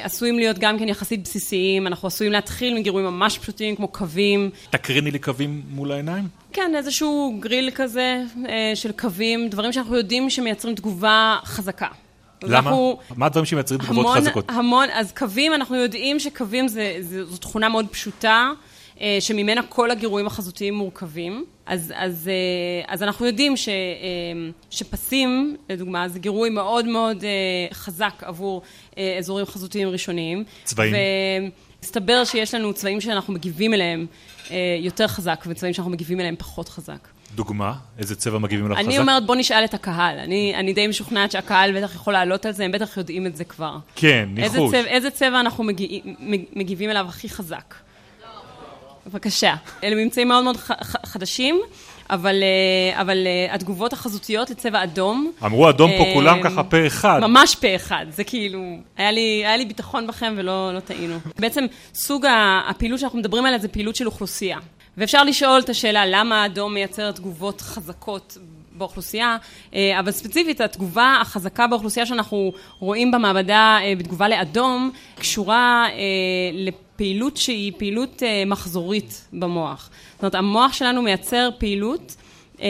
עשויים 0.03 0.35
להיות 0.35 0.59
גם 0.59 0.79
כן 0.79 0.89
יחסית 0.89 1.23
בסיסיים, 1.23 1.87
אנחנו 1.87 2.07
עשויים 2.07 2.33
להתחיל 2.33 2.75
מגירויים 2.75 3.07
ממש 3.07 3.37
פשוטים 3.37 3.75
כמו 3.75 3.87
קווים. 3.87 4.49
תקריני 4.69 5.11
לי 5.11 5.19
קווים 5.19 5.61
מול 5.69 5.91
העיניים? 5.91 6.23
כן, 6.53 6.71
איזשהו 6.75 7.37
גריל 7.39 7.69
כזה 7.75 8.21
של 8.75 8.91
קווים, 8.91 9.49
דברים 9.49 9.73
שאנחנו 9.73 9.95
יודעים 9.95 10.29
שמייצרים 10.29 10.75
תגובה 10.75 11.37
חזקה. 11.45 11.87
למה? 12.43 12.57
אנחנו, 12.57 12.97
מה 13.15 13.25
הדברים 13.25 13.45
שמייצרים 13.45 13.79
תגובות 13.81 14.17
חזקות? 14.17 14.45
המון, 14.49 14.87
אז 14.93 15.11
קווים, 15.11 15.53
אנחנו 15.53 15.75
יודעים 15.75 16.19
שקווים 16.19 16.67
זה, 16.67 16.95
זה, 16.99 17.25
זו 17.25 17.37
תכונה 17.37 17.69
מאוד 17.69 17.87
פשוטה, 17.91 18.51
שממנה 19.19 19.61
כל 19.69 19.91
הגירויים 19.91 20.27
החזותיים 20.27 20.73
מורכבים. 20.73 21.45
אז, 21.65 21.93
אז, 21.95 22.27
אה, 22.27 22.93
אז 22.93 23.03
אנחנו 23.03 23.25
יודעים 23.25 23.57
ש, 23.57 23.69
שפסים, 24.69 25.57
לדוגמה, 25.69 26.09
זה 26.09 26.19
גירוי 26.19 26.49
מאוד 26.49 26.85
מאוד 26.87 27.23
חזק 27.73 28.13
עבור 28.21 28.61
אזורים 29.19 29.45
חזותיים 29.45 29.87
ראשוניים. 29.87 30.43
צבעים. 30.63 30.95
ומסתבר 31.85 32.23
שיש 32.23 32.53
לנו 32.53 32.73
צבעים 32.73 33.01
שאנחנו 33.01 33.33
מגיבים 33.33 33.73
אליהם 33.73 34.05
אה, 34.51 34.77
יותר 34.79 35.07
חזק, 35.07 35.45
וצבעים 35.47 35.73
שאנחנו 35.73 35.91
מגיבים 35.91 36.19
אליהם 36.19 36.35
פחות 36.35 36.69
חזק. 36.69 37.07
דוגמה? 37.35 37.73
איזה 37.99 38.15
צבע 38.15 38.37
מגיבים 38.37 38.71
לך 38.71 38.77
חזק? 38.77 38.87
אני 38.87 38.99
אומרת, 38.99 39.25
בוא 39.25 39.35
נשאל 39.35 39.65
את 39.65 39.73
הקהל. 39.73 40.19
אני, 40.19 40.53
אני 40.55 40.73
די 40.73 40.87
משוכנעת 40.87 41.31
שהקהל 41.31 41.77
בטח 41.77 41.95
יכול 41.95 42.13
לעלות 42.13 42.45
על 42.45 42.51
זה, 42.51 42.65
הם 42.65 42.71
בטח 42.71 42.97
יודעים 42.97 43.25
את 43.25 43.35
זה 43.35 43.43
כבר. 43.43 43.77
כן, 43.95 44.29
ניחוש. 44.31 44.73
איזה 44.73 44.83
צבע, 44.83 44.91
איזה 44.91 45.09
צבע 45.09 45.39
אנחנו 45.39 45.63
מגיע, 45.63 45.99
מגיבים 46.55 46.89
אליו 46.89 47.05
הכי 47.09 47.29
חזק? 47.29 47.75
בבקשה. 49.05 49.55
אלה 49.83 49.95
ממצאים 49.95 50.27
מאוד 50.27 50.43
מאוד 50.43 50.57
חדשים. 51.05 51.61
אבל, 52.09 52.43
אה, 52.43 53.01
אבל 53.01 53.27
אה, 53.27 53.55
התגובות 53.55 53.93
החזותיות 53.93 54.49
לצבע 54.49 54.83
אדום... 54.83 55.31
אמרו 55.45 55.69
אדום 55.69 55.91
פה 55.97 56.03
כולם 56.13 56.43
ככה 56.43 56.63
פה 56.63 56.87
אחד. 56.87 57.19
ממש 57.21 57.55
פה 57.55 57.75
אחד, 57.75 58.05
זה 58.09 58.23
כאילו... 58.23 58.77
היה 58.97 59.11
לי, 59.11 59.43
היה 59.45 59.57
לי 59.57 59.65
ביטחון 59.65 60.07
בכם 60.07 60.33
ולא 60.37 60.73
לא 60.73 60.79
טעינו. 60.79 61.17
בעצם 61.39 61.65
סוג 61.93 62.25
הפעילות 62.69 62.99
שאנחנו 62.99 63.19
מדברים 63.19 63.45
עליה 63.45 63.59
זה 63.59 63.67
פעילות 63.67 63.95
של 63.95 64.05
אוכלוסייה. 64.05 64.57
ואפשר 64.97 65.23
לשאול 65.23 65.59
את 65.59 65.69
השאלה 65.69 66.05
למה 66.05 66.43
האדום 66.43 66.73
מייצר 66.73 67.11
תגובות 67.11 67.61
חזקות 67.61 68.37
באוכלוסייה, 68.77 69.37
אה, 69.73 69.99
אבל 69.99 70.11
ספציפית 70.11 70.61
התגובה 70.61 71.17
החזקה 71.21 71.67
באוכלוסייה 71.67 72.05
שאנחנו 72.05 72.51
רואים 72.79 73.11
במעבדה 73.11 73.77
בתגובה 73.97 74.27
לאדום 74.27 74.91
קשורה 75.15 75.87
לפעילות 76.53 77.37
שהיא 77.37 77.71
פעילות 77.77 78.23
מחזורית 78.45 79.27
במוח. 79.33 79.89
זאת 80.13 80.23
אומרת, 80.23 80.35
המוח 80.35 80.73
שלנו 80.73 81.01
מייצר 81.01 81.49
פעילות 81.57 82.15
אה, 82.61 82.67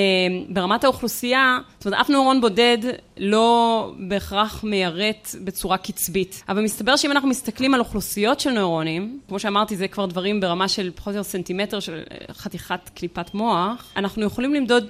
ברמת 0.50 0.84
האוכלוסייה, 0.84 1.60
זאת 1.78 1.86
אומרת, 1.86 2.02
אף 2.02 2.10
נוירון 2.10 2.42
בודד 2.42 2.78
לא 3.18 3.92
בהכרח 4.00 4.64
מיירט 4.64 5.36
בצורה 5.44 5.78
קצבית. 5.78 6.44
אבל 6.50 6.64
מסתבר 6.64 6.96
שאם 6.96 7.12
אנחנו 7.12 7.30
מסתכלים 7.30 7.74
על 7.74 7.80
אוכלוסיות 7.80 8.40
של 8.40 8.50
נוירונים, 8.50 9.20
כמו 9.28 9.40
שאמרתי, 9.40 9.76
זה 9.76 9.88
כבר 9.88 10.06
דברים 10.06 10.40
ברמה 10.40 10.68
של 10.68 10.92
פחות 10.96 11.14
או 11.14 11.18
יותר 11.18 11.30
סנטימטר 11.30 11.80
של 11.80 12.04
אה, 12.12 12.34
חתיכת 12.34 12.90
קליפת 12.96 13.34
מוח, 13.34 13.92
אנחנו 13.96 14.24
יכולים 14.24 14.54
למדוד 14.54 14.88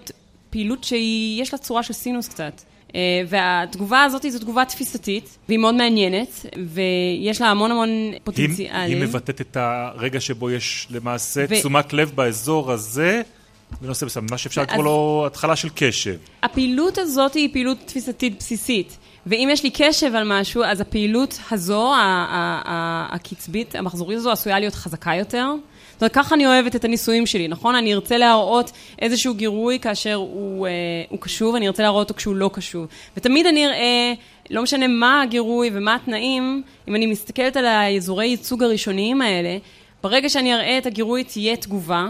פעילות 0.55 0.83
שיש 0.83 1.53
לה 1.53 1.59
צורה 1.59 1.83
של 1.83 1.93
סינוס 1.93 2.27
קצת. 2.27 2.61
אה, 2.95 3.01
והתגובה 3.27 4.03
הזאת 4.03 4.25
זו 4.29 4.39
תגובה 4.39 4.65
תפיסתית, 4.65 5.37
והיא 5.47 5.59
מאוד 5.59 5.75
מעניינת, 5.75 6.45
ויש 6.67 7.41
לה 7.41 7.47
המון 7.47 7.71
המון 7.71 7.89
פוטנציאלים. 8.23 8.97
היא 8.97 9.07
מבטאת 9.07 9.41
את 9.41 9.57
הרגע 9.59 10.19
שבו 10.19 10.51
יש 10.51 10.87
למעשה 10.91 11.45
ו... 11.49 11.55
תשומת 11.59 11.93
לב 11.93 12.11
באזור 12.15 12.71
הזה. 12.71 13.21
בנושא 13.81 14.05
מסוים, 14.05 14.25
מה 14.31 14.37
שאפשר 14.37 14.61
לקרוא 14.61 14.83
לו 14.83 15.23
התחלה 15.27 15.55
של 15.55 15.69
קשב. 15.75 16.15
הפעילות 16.43 16.97
הזאת 16.97 17.33
היא 17.33 17.49
פעילות 17.53 17.77
תפיסתית 17.85 18.37
בסיסית. 18.37 18.97
ואם 19.25 19.49
יש 19.51 19.63
לי 19.63 19.69
קשב 19.73 20.15
על 20.15 20.39
משהו, 20.39 20.63
אז 20.63 20.81
הפעילות 20.81 21.39
הזו, 21.51 21.91
הקצבית, 21.95 23.75
המחזורית 23.75 24.17
הזו, 24.17 24.31
עשויה 24.31 24.59
להיות 24.59 24.75
חזקה 24.75 25.15
יותר. 25.15 25.47
זאת 25.95 26.01
אומרת, 26.01 26.13
ככה 26.13 26.35
אני 26.35 26.47
אוהבת 26.47 26.75
את 26.75 26.85
הניסויים 26.85 27.25
שלי, 27.25 27.47
נכון? 27.47 27.75
אני 27.75 27.93
ארצה 27.93 28.17
להראות 28.17 28.71
איזשהו 29.01 29.33
גירוי 29.33 29.79
כאשר 29.79 30.13
הוא, 30.13 30.67
אה, 30.67 30.71
הוא 31.09 31.19
קשוב, 31.21 31.55
אני 31.55 31.67
ארצה 31.67 31.83
להראות 31.83 32.09
אותו 32.09 32.17
כשהוא 32.17 32.35
לא 32.35 32.49
קשוב. 32.53 32.87
ותמיד 33.17 33.45
אני 33.45 33.67
אראה, 33.67 34.13
לא 34.49 34.63
משנה 34.63 34.87
מה 34.87 35.21
הגירוי 35.21 35.69
ומה 35.73 35.95
התנאים, 35.95 36.63
אם 36.87 36.95
אני 36.95 37.05
מסתכלת 37.05 37.57
על 37.57 37.65
האזורי 37.65 38.27
ייצוג 38.27 38.63
הראשוניים 38.63 39.21
האלה, 39.21 39.57
ברגע 40.03 40.29
שאני 40.29 40.53
אראה 40.53 40.77
את 40.77 40.85
הגירוי 40.85 41.23
תהיה 41.23 41.55
תגובה, 41.55 42.07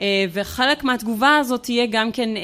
אה, 0.00 0.24
וחלק 0.32 0.84
מהתגובה 0.84 1.36
הזאת 1.36 1.62
תהיה 1.62 1.86
גם 1.90 2.12
כן 2.12 2.36
אה, 2.36 2.42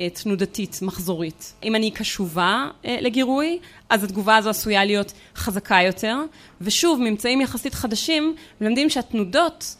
אה, 0.00 0.10
תנודתית, 0.10 0.78
מחזורית. 0.82 1.52
אם 1.64 1.74
אני 1.74 1.90
קשובה 1.90 2.68
לגירוי, 2.84 3.58
אז 3.90 4.04
התגובה 4.04 4.36
הזו 4.36 4.50
עשויה 4.50 4.84
להיות 4.84 5.12
חזקה 5.36 5.78
יותר, 5.86 6.16
ושוב, 6.60 7.00
ממצאים 7.00 7.40
יחסית 7.40 7.74
חדשים 7.74 8.34
מלמדים 8.60 8.90
שהתנודות 8.90 9.76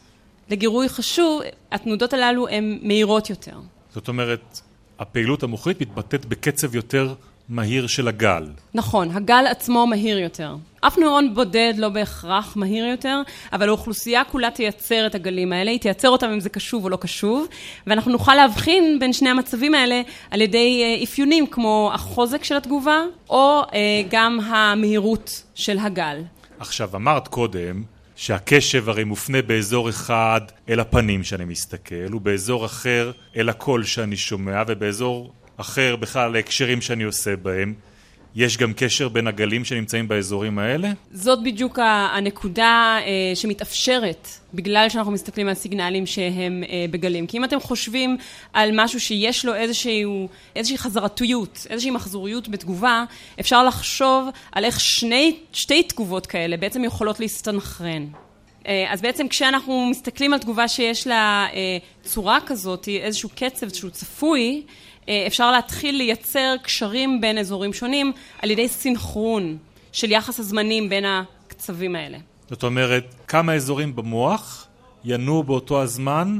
לגירוי 0.50 0.88
חשוב, 0.88 1.40
התנודות 1.72 2.12
הללו 2.12 2.48
הן 2.48 2.78
מהירות 2.82 3.30
יותר. 3.30 3.56
זאת 3.94 4.08
אומרת, 4.08 4.60
הפעילות 4.98 5.42
המוחית 5.42 5.80
מתבטאת 5.80 6.24
בקצב 6.24 6.74
יותר 6.74 7.14
מהיר 7.48 7.86
של 7.86 8.08
הגל. 8.08 8.46
נכון, 8.74 9.10
הגל 9.10 9.44
עצמו 9.50 9.86
מהיר 9.86 10.18
יותר. 10.18 10.56
אף 10.80 10.98
נוירון 10.98 11.34
בודד 11.34 11.74
לא 11.76 11.88
בהכרח 11.88 12.56
מהיר 12.56 12.86
יותר, 12.86 13.22
אבל 13.52 13.68
האוכלוסייה 13.68 14.24
כולה 14.24 14.50
תייצר 14.50 15.06
את 15.06 15.14
הגלים 15.14 15.52
האלה, 15.52 15.70
היא 15.70 15.80
תייצר 15.80 16.08
אותם 16.08 16.26
אם 16.26 16.40
זה 16.40 16.48
קשוב 16.48 16.84
או 16.84 16.88
לא 16.88 16.96
קשוב, 16.96 17.46
ואנחנו 17.86 18.12
נוכל 18.12 18.34
להבחין 18.34 18.98
בין 19.00 19.12
שני 19.12 19.28
המצבים 19.28 19.74
האלה 19.74 20.02
על 20.30 20.40
ידי 20.40 20.82
אה, 20.82 21.04
אפיונים 21.04 21.46
כמו 21.46 21.90
החוזק 21.94 22.44
של 22.44 22.56
התגובה, 22.56 23.00
או 23.30 23.62
אה, 23.74 24.02
גם 24.10 24.40
המהירות 24.40 25.42
של 25.54 25.78
הגל. 25.78 26.22
עכשיו, 26.58 26.90
אמרת 26.94 27.28
קודם 27.28 27.82
שהקשב 28.16 28.88
הרי 28.88 29.04
מופנה 29.04 29.42
באזור 29.42 29.88
אחד 29.88 30.40
אל 30.68 30.80
הפנים 30.80 31.24
שאני 31.24 31.44
מסתכל, 31.44 32.14
ובאזור 32.14 32.66
אחר 32.66 33.12
אל 33.36 33.48
הקול 33.48 33.84
שאני 33.84 34.16
שומע, 34.16 34.62
ובאזור 34.66 35.32
אחר 35.56 35.96
בכלל 35.96 36.32
להקשרים 36.32 36.80
שאני 36.80 37.04
עושה 37.04 37.36
בהם. 37.36 37.74
יש 38.36 38.56
גם 38.56 38.72
קשר 38.76 39.08
בין 39.08 39.26
הגלים 39.26 39.64
שנמצאים 39.64 40.08
באזורים 40.08 40.58
האלה? 40.58 40.92
זאת 41.12 41.42
בדיוק 41.42 41.78
הנקודה 41.82 42.98
אה, 43.00 43.34
שמתאפשרת 43.34 44.28
בגלל 44.54 44.88
שאנחנו 44.88 45.12
מסתכלים 45.12 45.48
על 45.48 45.54
סיגנלים 45.54 46.06
שהם 46.06 46.64
אה, 46.68 46.84
בגלים. 46.90 47.26
כי 47.26 47.38
אם 47.38 47.44
אתם 47.44 47.60
חושבים 47.60 48.16
על 48.52 48.70
משהו 48.74 49.00
שיש 49.00 49.44
לו 49.44 49.54
איזשהו, 49.54 50.28
איזושהי 50.56 50.78
חזרתיות, 50.78 51.66
איזושהי 51.70 51.90
מחזוריות 51.90 52.48
בתגובה, 52.48 53.04
אפשר 53.40 53.64
לחשוב 53.64 54.28
על 54.52 54.64
איך 54.64 54.80
שני, 54.80 55.36
שתי 55.52 55.82
תגובות 55.82 56.26
כאלה 56.26 56.56
בעצם 56.56 56.84
יכולות 56.84 57.20
להסתנכרן. 57.20 58.06
אה, 58.66 58.86
אז 58.88 59.02
בעצם 59.02 59.28
כשאנחנו 59.28 59.86
מסתכלים 59.90 60.32
על 60.32 60.38
תגובה 60.38 60.68
שיש 60.68 61.06
לה 61.06 61.46
צורה 62.02 62.38
כזאת, 62.46 62.88
איזשהו 62.88 63.28
קצב 63.28 63.68
שהוא 63.68 63.90
צפוי, 63.90 64.62
אפשר 65.26 65.52
להתחיל 65.52 65.96
לייצר 65.96 66.54
קשרים 66.62 67.20
בין 67.20 67.38
אזורים 67.38 67.72
שונים 67.72 68.12
על 68.42 68.50
ידי 68.50 68.68
סינכרון 68.68 69.56
של 69.92 70.10
יחס 70.10 70.40
הזמנים 70.40 70.88
בין 70.88 71.04
הקצבים 71.04 71.96
האלה. 71.96 72.18
זאת 72.50 72.62
אומרת, 72.62 73.04
כמה 73.28 73.54
אזורים 73.54 73.96
במוח 73.96 74.66
ינועו 75.04 75.42
באותו 75.42 75.82
הזמן 75.82 76.38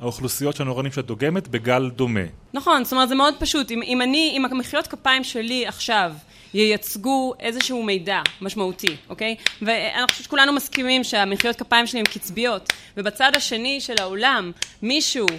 האוכלוסיות 0.00 0.56
של 0.56 0.62
הנוירונים 0.62 0.92
שאת 0.92 1.06
דוגמת 1.06 1.48
בגל 1.48 1.90
דומה. 1.90 2.20
נכון, 2.54 2.84
זאת 2.84 2.92
אומרת 2.92 3.08
זה 3.08 3.14
מאוד 3.14 3.34
פשוט. 3.38 3.70
אם, 3.70 3.82
אם 3.82 4.02
אני, 4.02 4.34
אם 4.36 4.44
המחיאות 4.44 4.86
כפיים 4.86 5.24
שלי 5.24 5.66
עכשיו 5.66 6.12
ייצגו 6.54 7.34
איזשהו 7.40 7.82
מידע 7.82 8.20
משמעותי, 8.40 8.96
אוקיי? 9.08 9.36
ואני 9.62 10.06
חושבת 10.10 10.24
שכולנו 10.24 10.52
מסכימים 10.52 11.04
שהמחיאות 11.04 11.56
כפיים 11.56 11.86
שלי 11.86 11.98
הן 11.98 12.06
קצביות, 12.06 12.72
ובצד 12.96 13.32
השני 13.34 13.80
של 13.80 13.94
האולם 13.98 14.52
מישהו 14.82 15.26
אה, 15.30 15.36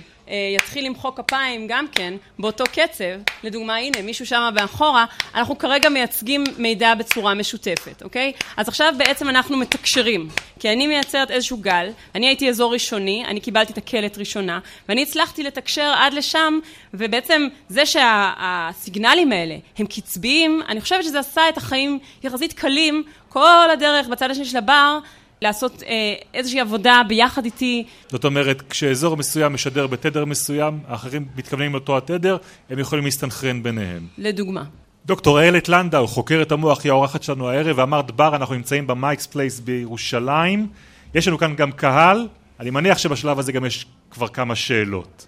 יתחיל 0.56 0.86
למחוא 0.86 1.12
כפיים 1.16 1.68
גם 1.68 1.86
כן 1.92 2.14
באותו 2.40 2.64
קצב, 2.72 3.04
לדוגמה 3.44 3.76
הנה 3.76 4.02
מישהו 4.02 4.26
שם 4.26 4.50
מאחורה, 4.56 5.06
אנחנו 5.36 5.58
כרגע 5.58 5.90
מייצגים 5.90 6.44
מידע 6.58 6.96
בצורה 6.96 7.34
משותפת, 7.34 8.04
אוקיי? 8.04 8.32
אז 8.58 8.68
עכשיו 8.68 8.94
בעצם 8.98 9.30
אנחנו 9.30 9.58
מתקשרים, 9.58 10.30
כי 10.60 10.70
אני 10.70 10.88
מייצרת 10.88 11.32
איזשהו 11.32 11.58
גל, 11.58 11.90
אני 12.16 12.28
הייתי 12.28 12.50
אזור 12.50 12.74
ראשוני, 12.74 13.26
אני 13.28 13.40
קיבלתי 13.40 13.74
את 13.74 13.78
הקלט 13.78 14.18
ראשונה, 14.18 14.60
ואני 14.90 15.02
הצלחתי 15.02 15.44
לתקשר 15.44 15.94
עד 15.98 16.14
לשם, 16.14 16.60
ובעצם 16.94 17.48
זה 17.70 17.86
שהסיגנלים 17.86 19.32
האלה 19.32 19.56
הם 19.78 19.86
קצביים, 19.86 20.62
אני 20.70 20.82
חושבת 20.82 21.04
שזה 21.04 21.20
עשה 21.20 21.50
את 21.50 21.58
החיים 21.58 22.00
יחסית 22.24 22.54
קלים 22.54 23.04
כל 23.30 23.70
הדרך 23.74 24.08
בצד 24.08 24.32
השני 24.32 24.46
של 24.46 24.58
הבר 24.58 25.00
לעשות 25.42 25.84
אה, 25.84 26.14
איזושהי 26.34 26.60
עבודה 26.60 27.02
ביחד 27.08 27.46
איתי. 27.46 27.86
זאת 28.10 28.26
אומרת, 28.26 28.62
כשאזור 28.70 29.18
מסוים 29.18 29.54
משדר 29.54 29.88
בתדר 29.88 30.26
מסוים, 30.26 30.80
האחרים 30.88 31.26
מתכוונים 31.36 31.72
לאותו 31.74 31.98
התדר, 31.98 32.38
הם 32.70 32.80
יכולים 32.80 33.06
להסתנכרן 33.06 33.64
ביניהם. 33.64 34.08
לדוגמה. 34.18 34.64
דוקטור 35.06 35.40
איילת 35.40 35.70
לנדאו, 35.70 36.08
חוקרת 36.08 36.52
המוח, 36.52 36.84
היא 36.84 36.92
האורחת 36.92 37.24
שלנו 37.24 37.50
הערב, 37.50 37.78
ואמרתי 37.78 38.12
כבר, 38.12 38.36
אנחנו 38.36 38.56
נמצאים 38.56 38.88
במייקס 38.88 39.28
פלייס 39.28 39.60
בירושלים. 39.60 40.68
יש 41.16 41.28
לנו 41.28 41.38
כאן 41.38 41.56
גם 41.56 41.72
קהל, 41.72 42.28
אני 42.60 42.70
מניח 42.70 42.98
שבשלב 42.98 43.40
הזה 43.40 43.52
גם 43.52 43.66
יש 43.66 43.86
כבר 44.12 44.28
כמה 44.28 44.56
שאלות. 44.56 45.28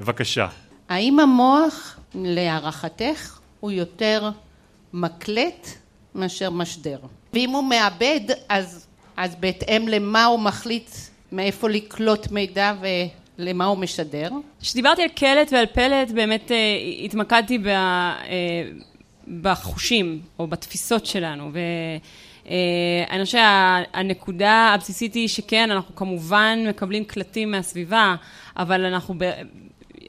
בבקשה. 0.00 0.46
האם 0.88 1.20
המוח, 1.20 1.98
להערכתך, 2.14 3.38
הוא 3.60 3.70
יותר 3.70 4.30
מקלט 4.92 5.68
מאשר 6.14 6.50
משדר? 6.50 6.98
ואם 7.32 7.50
הוא 7.50 7.64
מעבד, 7.64 8.20
אז 8.48 8.85
אז 9.16 9.36
בהתאם 9.40 9.88
למה 9.88 10.24
הוא 10.24 10.40
מחליט 10.40 10.90
מאיפה 11.32 11.68
לקלוט 11.68 12.30
מידע 12.30 12.74
ולמה 13.38 13.64
הוא 13.64 13.78
משדר? 13.78 14.30
כשדיברתי 14.60 15.02
על 15.02 15.08
קלט 15.08 15.52
ועל 15.52 15.66
פלט 15.66 16.10
באמת 16.10 16.52
אה, 16.52 16.56
התמקדתי 17.04 17.58
ב, 17.58 17.66
אה, 17.66 18.22
בחושים 19.42 20.20
או 20.38 20.46
בתפיסות 20.46 21.06
שלנו 21.06 21.50
ואני 21.52 23.24
חושבת 23.24 23.40
שהנקודה 23.94 24.72
הבסיסית 24.74 25.14
היא 25.14 25.28
שכן, 25.28 25.70
אנחנו 25.70 25.96
כמובן 25.96 26.58
מקבלים 26.68 27.04
קלטים 27.04 27.50
מהסביבה, 27.50 28.14
אבל 28.56 28.84
אנחנו, 28.84 29.14
ב... 29.18 29.32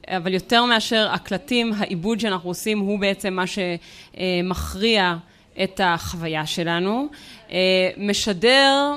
אבל 0.08 0.34
יותר 0.34 0.64
מאשר 0.64 1.08
הקלטים, 1.12 1.72
העיבוד 1.78 2.20
שאנחנו 2.20 2.50
עושים 2.50 2.78
הוא 2.78 2.98
בעצם 2.98 3.34
מה 3.34 3.44
שמכריע 3.46 5.16
את 5.64 5.80
החוויה 5.84 6.46
שלנו. 6.46 7.08
אה, 7.50 7.56
משדר, 7.96 8.94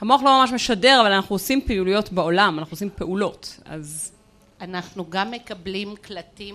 המוח 0.00 0.22
לא 0.22 0.40
ממש 0.40 0.52
משדר, 0.52 1.00
אבל 1.00 1.12
אנחנו 1.12 1.34
עושים 1.34 1.60
פעילויות 1.60 2.12
בעולם, 2.12 2.58
אנחנו 2.58 2.74
עושים 2.74 2.88
פעולות, 2.94 3.60
אז... 3.64 4.12
אנחנו 4.60 5.10
גם 5.10 5.30
מקבלים 5.30 5.94
קלטים 6.00 6.54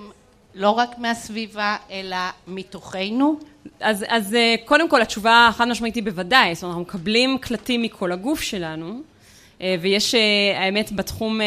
לא 0.56 0.70
רק 0.70 0.98
מהסביבה, 0.98 1.78
אלא 1.92 2.18
מתוכנו? 2.48 3.40
אז, 3.80 4.06
אז 4.08 4.36
אה, 4.36 4.56
קודם 4.66 4.90
כל, 4.90 5.02
התשובה 5.02 5.48
החד 5.50 5.68
משמעית 5.68 5.96
היא 5.96 6.04
בוודאי, 6.04 6.56
זאת 6.56 6.64
אומרת, 6.64 6.78
אנחנו 6.78 6.82
מקבלים 6.82 7.38
קלטים 7.38 7.82
מכל 7.82 8.12
הגוף 8.12 8.42
שלנו, 8.42 9.02
אה, 9.62 9.76
ויש, 9.82 10.16
האמת, 10.56 10.92
בתחום 10.92 11.40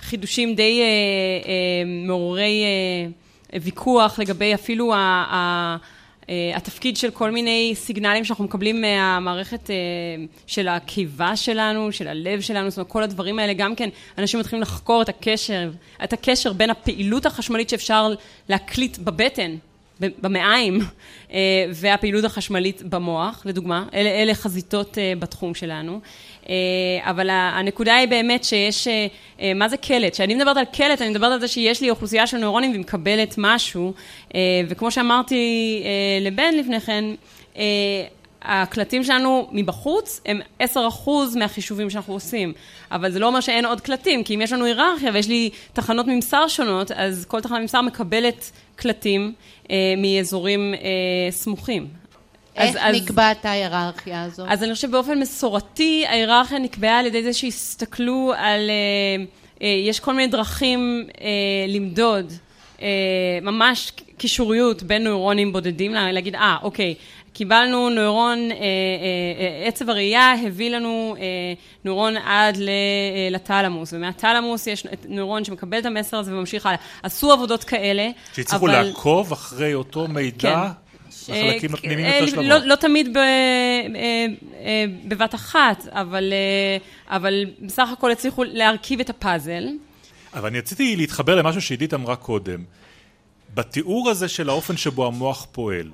חידושים 0.00 0.54
די 0.54 0.82
מעוררי 1.86 2.64
ויכוח 3.62 4.18
לגבי 4.18 4.54
אפילו 4.54 4.94
ה... 4.94 5.76
אה, 6.28 6.52
התפקיד 6.54 6.96
של 6.96 7.10
כל 7.10 7.30
מיני 7.30 7.72
סיגנלים 7.74 8.24
שאנחנו 8.24 8.44
מקבלים 8.44 8.80
מהמערכת 8.80 9.70
אה, 9.70 9.76
של 10.46 10.68
הקיבה 10.68 11.36
שלנו, 11.36 11.92
של 11.92 12.08
הלב 12.08 12.40
שלנו, 12.40 12.70
זאת 12.70 12.78
אומרת, 12.78 12.90
כל 12.90 13.02
הדברים 13.02 13.38
האלה, 13.38 13.52
גם 13.52 13.74
כן, 13.74 13.88
אנשים 14.18 14.40
מתחילים 14.40 14.62
לחקור 14.62 15.02
את 15.02 15.08
הקשר, 15.08 15.70
את 16.04 16.12
הקשר 16.12 16.52
בין 16.52 16.70
הפעילות 16.70 17.26
החשמלית 17.26 17.68
שאפשר 17.68 18.14
להקליט 18.48 18.98
בבטן, 18.98 19.56
במעיים, 20.00 20.80
אה, 21.32 21.38
והפעילות 21.74 22.24
החשמלית 22.24 22.82
במוח, 22.82 23.42
לדוגמה, 23.46 23.84
אלה, 23.94 24.10
אלה 24.10 24.34
חזיתות 24.34 24.98
בתחום 25.18 25.54
שלנו. 25.54 26.00
אבל 27.00 27.30
הנקודה 27.30 27.94
היא 27.94 28.08
באמת 28.08 28.44
שיש, 28.44 28.88
מה 29.54 29.68
זה 29.68 29.76
קלט? 29.76 30.12
כשאני 30.12 30.34
מדברת 30.34 30.56
על 30.56 30.64
קלט, 30.64 31.02
אני 31.02 31.10
מדברת 31.10 31.32
על 31.32 31.40
זה 31.40 31.48
שיש 31.48 31.80
לי 31.80 31.90
אוכלוסייה 31.90 32.26
של 32.26 32.36
נוירונים 32.36 32.70
והיא 32.70 32.80
מקבלת 32.80 33.34
משהו, 33.38 33.92
וכמו 34.68 34.90
שאמרתי 34.90 35.82
לבן 36.20 36.54
לפני 36.54 36.80
כן, 36.80 37.04
הקלטים 38.44 39.04
שלנו 39.04 39.48
מבחוץ 39.52 40.20
הם 40.26 40.40
10% 40.62 40.64
מהחישובים 41.38 41.90
שאנחנו 41.90 42.12
עושים, 42.12 42.52
אבל 42.90 43.12
זה 43.12 43.18
לא 43.18 43.26
אומר 43.26 43.40
שאין 43.40 43.66
עוד 43.66 43.80
קלטים, 43.80 44.24
כי 44.24 44.34
אם 44.34 44.40
יש 44.40 44.52
לנו 44.52 44.64
היררכיה 44.64 45.10
ויש 45.14 45.28
לי 45.28 45.50
תחנות 45.72 46.06
ממסר 46.06 46.48
שונות, 46.48 46.90
אז 46.90 47.24
כל 47.24 47.40
תחנת 47.40 47.60
ממסר 47.60 47.80
מקבלת 47.80 48.50
קלטים 48.76 49.32
אה, 49.70 49.94
מאזורים 49.96 50.74
אה, 50.74 51.30
סמוכים. 51.30 51.86
איך 52.56 52.76
אז, 52.80 52.94
נקבעת 52.94 53.44
ההיררכיה 53.44 54.22
הזו? 54.22 54.44
אז 54.48 54.62
אני 54.62 54.74
חושבת 54.74 54.90
באופן 54.90 55.18
מסורתי, 55.18 56.04
ההיררכיה 56.08 56.58
נקבעה 56.58 56.98
על 56.98 57.06
ידי 57.06 57.22
זה 57.22 57.32
שהסתכלו 57.32 58.32
על... 58.36 58.70
אה, 58.70 59.24
אה, 59.62 59.68
יש 59.68 60.00
כל 60.00 60.14
מיני 60.14 60.28
דרכים 60.28 61.06
אה, 61.20 61.26
למדוד, 61.68 62.32
אה, 62.82 62.88
ממש 63.42 63.92
קישוריות 64.18 64.82
בין 64.82 65.04
נוירונים 65.04 65.52
בודדים, 65.52 65.94
להגיד, 65.94 66.34
אה, 66.34 66.56
אוקיי, 66.62 66.94
קיבלנו 67.34 67.90
נוירון, 67.90 68.38
אה, 68.38 68.56
אה, 68.56 68.62
אה, 69.62 69.68
עצב 69.68 69.90
הראייה 69.90 70.34
הביא 70.46 70.70
לנו 70.70 71.16
נוירון 71.84 72.16
עד 72.16 72.58
לתלמוס, 73.30 73.92
ומהתלמוס 73.92 74.66
יש 74.66 74.86
נוירון 75.08 75.44
שמקבל 75.44 75.78
את 75.78 75.86
המסר 75.86 76.16
הזה 76.16 76.34
וממשיך 76.34 76.66
הלאה. 76.66 76.78
עשו 77.02 77.32
עבודות 77.32 77.64
כאלה, 77.64 78.08
שהצליחו 78.34 78.66
אבל... 78.66 78.82
לעקוב 78.82 79.32
אחרי 79.32 79.74
אותו 79.74 80.08
מידע? 80.08 80.68
כן. 81.26 81.32
לחלקים 81.32 81.70
אה, 81.70 81.78
הפנימיים 81.78 82.06
יותר 82.06 82.26
של 82.26 82.40
לא, 82.40 82.58
לא 82.58 82.74
תמיד 82.74 83.18
ב, 83.18 83.20
בבת 85.08 85.34
אחת, 85.34 85.86
אבל, 85.90 86.32
אבל 87.08 87.44
בסך 87.60 87.88
הכל 87.92 88.10
הצליחו 88.10 88.44
להרכיב 88.44 89.00
את 89.00 89.10
הפאזל. 89.10 89.68
אבל 90.34 90.48
אני 90.48 90.58
רציתי 90.58 90.96
להתחבר 90.96 91.34
למשהו 91.34 91.62
שעידית 91.62 91.94
אמרה 91.94 92.16
קודם. 92.16 92.64
בתיאור 93.54 94.10
הזה 94.10 94.28
של 94.28 94.48
האופן 94.48 94.76
שבו 94.76 95.06
המוח 95.06 95.46
פועל, 95.52 95.90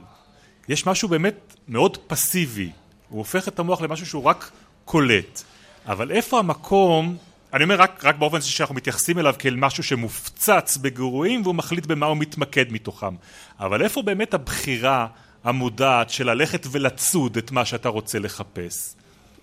יש 0.68 0.86
משהו 0.86 1.08
באמת 1.08 1.56
מאוד 1.68 1.96
פסיבי. 1.96 2.70
הוא 3.08 3.18
הופך 3.18 3.48
את 3.48 3.58
המוח 3.58 3.80
למשהו 3.80 4.06
שהוא 4.06 4.24
רק 4.24 4.50
קולט. 4.84 5.42
אבל 5.86 6.12
איפה 6.12 6.38
המקום 6.38 7.16
אני 7.54 7.64
אומר 7.64 7.80
רק, 7.80 8.04
רק 8.04 8.16
באופן 8.16 8.40
שאנחנו 8.40 8.74
מתייחסים 8.74 9.18
אליו 9.18 9.34
כאל 9.38 9.56
משהו 9.56 9.82
שמופצץ 9.82 10.76
בגירויים 10.76 11.42
והוא 11.42 11.54
מחליט 11.54 11.86
במה 11.86 12.06
הוא 12.06 12.16
מתמקד 12.16 12.72
מתוכם. 12.72 13.14
אבל 13.60 13.82
איפה 13.82 14.02
באמת 14.02 14.34
הבחירה 14.34 15.06
המודעת 15.44 16.10
של 16.10 16.30
ללכת 16.30 16.66
ולצוד 16.70 17.36
את 17.36 17.50
מה 17.50 17.64
שאתה 17.64 17.88
רוצה 17.88 18.18
לחפש? 18.18 18.94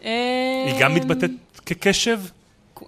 היא 0.01 0.79
גם 0.79 0.95
מתבטאת 0.95 1.31
כקשב? 1.65 2.19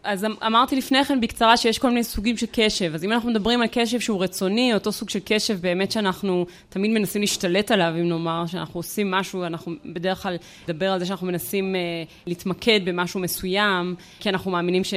אז 0.03 0.25
אמ- 0.25 0.35
אמרתי 0.45 0.75
לפני 0.75 1.05
כן 1.05 1.21
בקצרה 1.21 1.57
שיש 1.57 1.79
כל 1.79 1.89
מיני 1.89 2.03
סוגים 2.03 2.37
של 2.37 2.45
קשב. 2.51 2.91
אז 2.95 3.03
אם 3.03 3.11
אנחנו 3.11 3.29
מדברים 3.29 3.61
על 3.61 3.67
קשב 3.71 3.99
שהוא 3.99 4.23
רצוני, 4.23 4.73
אותו 4.73 4.91
סוג 4.91 5.09
של 5.09 5.19
קשב 5.25 5.61
באמת 5.61 5.91
שאנחנו 5.91 6.45
תמיד 6.69 6.91
מנסים 6.91 7.21
להשתלט 7.21 7.71
עליו, 7.71 7.93
אם 7.99 8.09
נאמר, 8.09 8.45
שאנחנו 8.47 8.79
עושים 8.79 9.11
משהו, 9.11 9.43
אנחנו 9.43 9.73
בדרך 9.85 10.23
כלל 10.23 10.35
נדבר 10.67 10.91
על 10.91 10.99
זה 10.99 11.05
שאנחנו 11.05 11.27
מנסים 11.27 11.75
אה, 11.75 11.81
להתמקד 12.27 12.79
במשהו 12.85 13.19
מסוים, 13.19 13.95
כי 14.19 14.29
אנחנו 14.29 14.51
מאמינים 14.51 14.83
ש... 14.83 14.93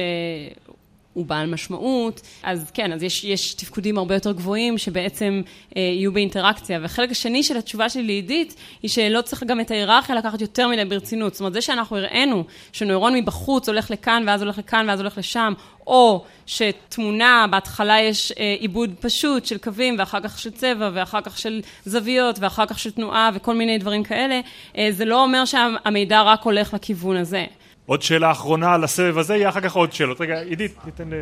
הוא 1.13 1.25
בעל 1.25 1.47
משמעות, 1.47 2.21
אז 2.43 2.71
כן, 2.73 2.93
אז 2.93 3.03
יש, 3.03 3.23
יש 3.23 3.53
תפקודים 3.53 3.97
הרבה 3.97 4.15
יותר 4.15 4.31
גבוהים 4.31 4.77
שבעצם 4.77 5.41
אה, 5.77 5.81
יהיו 5.81 6.13
באינטראקציה. 6.13 6.79
והחלק 6.81 7.11
השני 7.11 7.43
של 7.43 7.57
התשובה 7.57 7.89
שלי 7.89 8.03
לעידית, 8.03 8.55
היא 8.83 8.91
שלא 8.91 9.21
צריך 9.21 9.43
גם 9.43 9.59
את 9.59 9.71
ההיררכיה 9.71 10.15
לקחת 10.15 10.41
יותר 10.41 10.67
מדי 10.67 10.85
ברצינות. 10.85 11.33
זאת 11.33 11.39
אומרת, 11.39 11.53
זה 11.53 11.61
שאנחנו 11.61 11.97
הראינו 11.97 12.43
שנוירון 12.71 13.15
מבחוץ 13.15 13.69
הולך 13.69 13.91
לכאן, 13.91 14.23
ואז 14.27 14.41
הולך 14.41 14.57
לכאן, 14.57 14.85
ואז 14.89 14.99
הולך 14.99 15.17
לשם, 15.17 15.53
או 15.87 16.23
שתמונה, 16.45 17.45
בהתחלה 17.49 18.01
יש 18.01 18.31
אה, 18.31 18.55
עיבוד 18.59 18.89
פשוט 18.99 19.45
של 19.45 19.57
קווים, 19.57 19.95
ואחר 19.99 20.19
כך 20.19 20.39
של 20.39 20.51
צבע, 20.51 20.89
ואחר 20.93 21.21
כך 21.21 21.37
של 21.37 21.61
זוויות, 21.85 22.39
ואחר 22.39 22.65
כך 22.65 22.79
של 22.79 22.91
תנועה, 22.91 23.29
וכל 23.33 23.55
מיני 23.55 23.77
דברים 23.77 24.03
כאלה, 24.03 24.39
אה, 24.77 24.87
זה 24.91 25.05
לא 25.05 25.23
אומר 25.23 25.45
שהמידע 25.45 26.21
רק 26.21 26.43
הולך 26.43 26.73
לכיוון 26.73 27.17
הזה. 27.17 27.45
עוד 27.85 28.01
שאלה 28.01 28.31
אחרונה 28.31 28.73
על 28.73 28.83
הסבב 28.83 29.17
הזה, 29.17 29.35
יהיה 29.35 29.49
אחר 29.49 29.61
כך 29.61 29.75
עוד 29.75 29.93
שאלות. 29.93 30.21
רגע, 30.21 30.41
עידית, 30.41 30.85
ניתן 30.85 31.09
ל... 31.09 31.13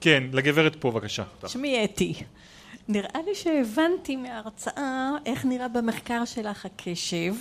כן, 0.00 0.24
לגברת 0.32 0.76
פה, 0.76 0.90
בבקשה. 0.90 1.22
שמי 1.46 1.84
אתי. 1.84 2.14
נראה 2.88 3.20
לי 3.26 3.34
שהבנתי 3.34 4.16
מההרצאה 4.16 5.10
איך 5.26 5.44
נראה 5.44 5.68
במחקר 5.68 6.24
שלך 6.24 6.66
הקשב, 6.66 7.34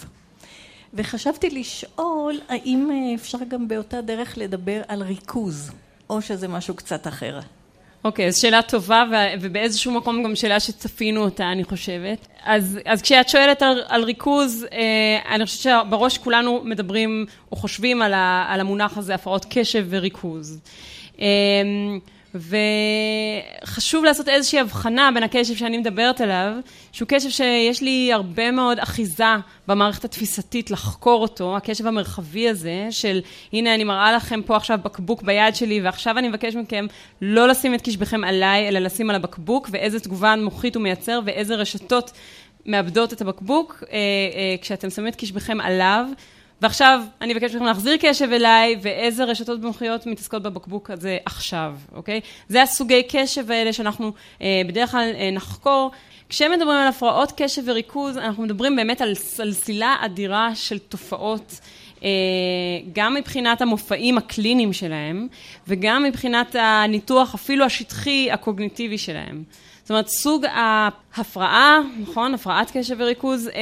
וחשבתי 0.94 1.50
לשאול 1.50 2.40
האם 2.50 2.90
אפשר 3.16 3.38
גם 3.48 3.68
באותה 3.68 4.02
דרך 4.02 4.38
לדבר 4.38 4.82
על 4.88 5.04
ריכוז, 5.04 5.72
או 6.10 6.22
שזה 6.22 6.48
משהו 6.48 6.76
קצת 6.76 7.08
אחר. 7.08 7.40
אוקיי, 8.04 8.26
okay, 8.26 8.28
אז 8.28 8.42
שאלה 8.42 8.62
טובה, 8.62 9.04
ובאיזשהו 9.42 9.92
מקום 9.92 10.24
גם 10.24 10.36
שאלה 10.36 10.60
שצפינו 10.60 11.22
אותה, 11.24 11.52
אני 11.52 11.64
חושבת. 11.64 12.28
אז, 12.44 12.80
אז 12.86 13.02
כשאת 13.02 13.30
שואלת 13.30 13.62
על, 13.62 13.82
על 13.88 14.04
ריכוז, 14.04 14.66
אה, 14.72 15.36
אני 15.36 15.46
חושבת 15.46 15.62
שבראש 15.62 16.18
כולנו 16.18 16.62
מדברים 16.64 17.26
או 17.52 17.58
חושבים 17.58 18.02
על, 18.02 18.14
ה, 18.14 18.46
על 18.50 18.60
המונח 18.60 18.98
הזה, 18.98 19.16
הפרעות 19.16 19.46
קשב 19.50 19.86
וריכוז. 19.90 20.60
אה, 21.20 21.26
וחשוב 22.36 24.06
לעשות 24.06 24.30
איזושהי 24.30 24.60
הבחנה 24.60 25.10
בין 25.14 25.24
הקשב 25.24 25.56
שאני 25.56 25.78
מדברת 25.78 26.22
עליו, 26.22 26.54
שהוא 26.92 27.08
קשב 27.08 27.30
שיש 27.30 27.82
לי 27.82 28.14
הרבה 28.14 28.52
מאוד 28.52 28.80
אחיזה 28.80 29.24
במערכת 29.68 30.06
התפיסתית 30.06 30.72
לחקור 30.72 31.22
אותו, 31.22 31.58
הקשב 31.58 31.88
המרחבי 31.88 32.50
הזה 32.50 32.88
של 32.92 33.20
הנה 33.54 33.76
אני 33.76 33.84
מראה 33.84 34.14
לכם 34.14 34.42
פה 34.42 34.56
עכשיו 34.56 34.80
בקבוק 34.84 35.22
ביד 35.22 35.56
שלי 35.56 35.82
ועכשיו 35.82 36.18
אני 36.18 36.30
מבקש 36.30 36.56
מכם 36.56 36.86
לא 37.22 37.48
לשים 37.48 37.74
את 37.74 37.82
קשבכם 37.82 38.24
עליי 38.24 38.68
אלא 38.68 38.80
לשים 38.80 39.10
על 39.10 39.16
הבקבוק 39.16 39.70
ואיזה 39.72 40.00
תגובה 40.00 40.36
מוחית 40.36 40.76
הוא 40.76 40.84
מייצר 40.84 41.20
ואיזה 41.26 41.56
רשתות 41.56 42.12
מאבדות 42.66 43.14
את 43.14 43.22
הבקבוק 43.22 43.84
אה, 43.84 43.98
אה, 43.98 44.56
כשאתם 44.62 44.90
שמים 44.90 45.08
את 45.08 45.16
קשבכם 45.16 45.62
עליו 45.62 46.06
ועכשיו 46.62 47.02
אני 47.22 47.34
מבקשת 47.34 47.56
מכם 47.56 47.66
להחזיר 47.66 47.98
קשב 48.00 48.32
אליי, 48.32 48.76
ואיזה 48.82 49.24
רשתות 49.24 49.62
מומחיות 49.62 50.06
מתעסקות 50.06 50.44
בבקבוק 50.44 50.90
הזה 50.90 51.18
עכשיו, 51.26 51.76
אוקיי? 51.96 52.22
זה 52.50 52.62
הסוגי 52.62 53.04
קשב 53.10 53.52
האלה 53.52 53.74
שאנחנו 53.74 54.12
אה, 54.42 54.62
בדרך 54.68 54.92
כלל 54.92 55.12
אה, 55.16 55.32
נחקור. 55.32 55.92
כשמדברים 56.30 56.78
על 56.78 56.88
הפרעות 56.88 57.34
קשב 57.38 57.62
וריכוז, 57.66 58.18
אנחנו 58.18 58.44
מדברים 58.44 58.76
באמת 58.76 59.02
על 59.02 59.16
סלסילה 59.16 59.96
אדירה 60.02 60.56
של 60.56 60.78
תופעות. 60.78 61.60
אה, 62.04 62.10
גם 62.94 63.14
מבחינת 63.14 63.62
המופעים 63.62 64.18
הקליניים 64.18 64.74
שלהם, 64.74 65.28
וגם 65.68 66.04
מבחינת 66.04 66.56
הניתוח 66.60 67.36
אפילו 67.36 67.66
השטחי 67.66 68.32
הקוגניטיבי 68.32 68.98
שלהם. 68.98 69.44
זאת 69.88 69.92
אומרת, 69.92 70.08
סוג 70.08 70.46
ההפרעה, 70.46 71.80
נכון, 72.00 72.34
הפרעת 72.34 72.72
קשב 72.78 72.96
וריכוז, 73.00 73.48
אה, 73.48 73.54
אה, 73.54 73.60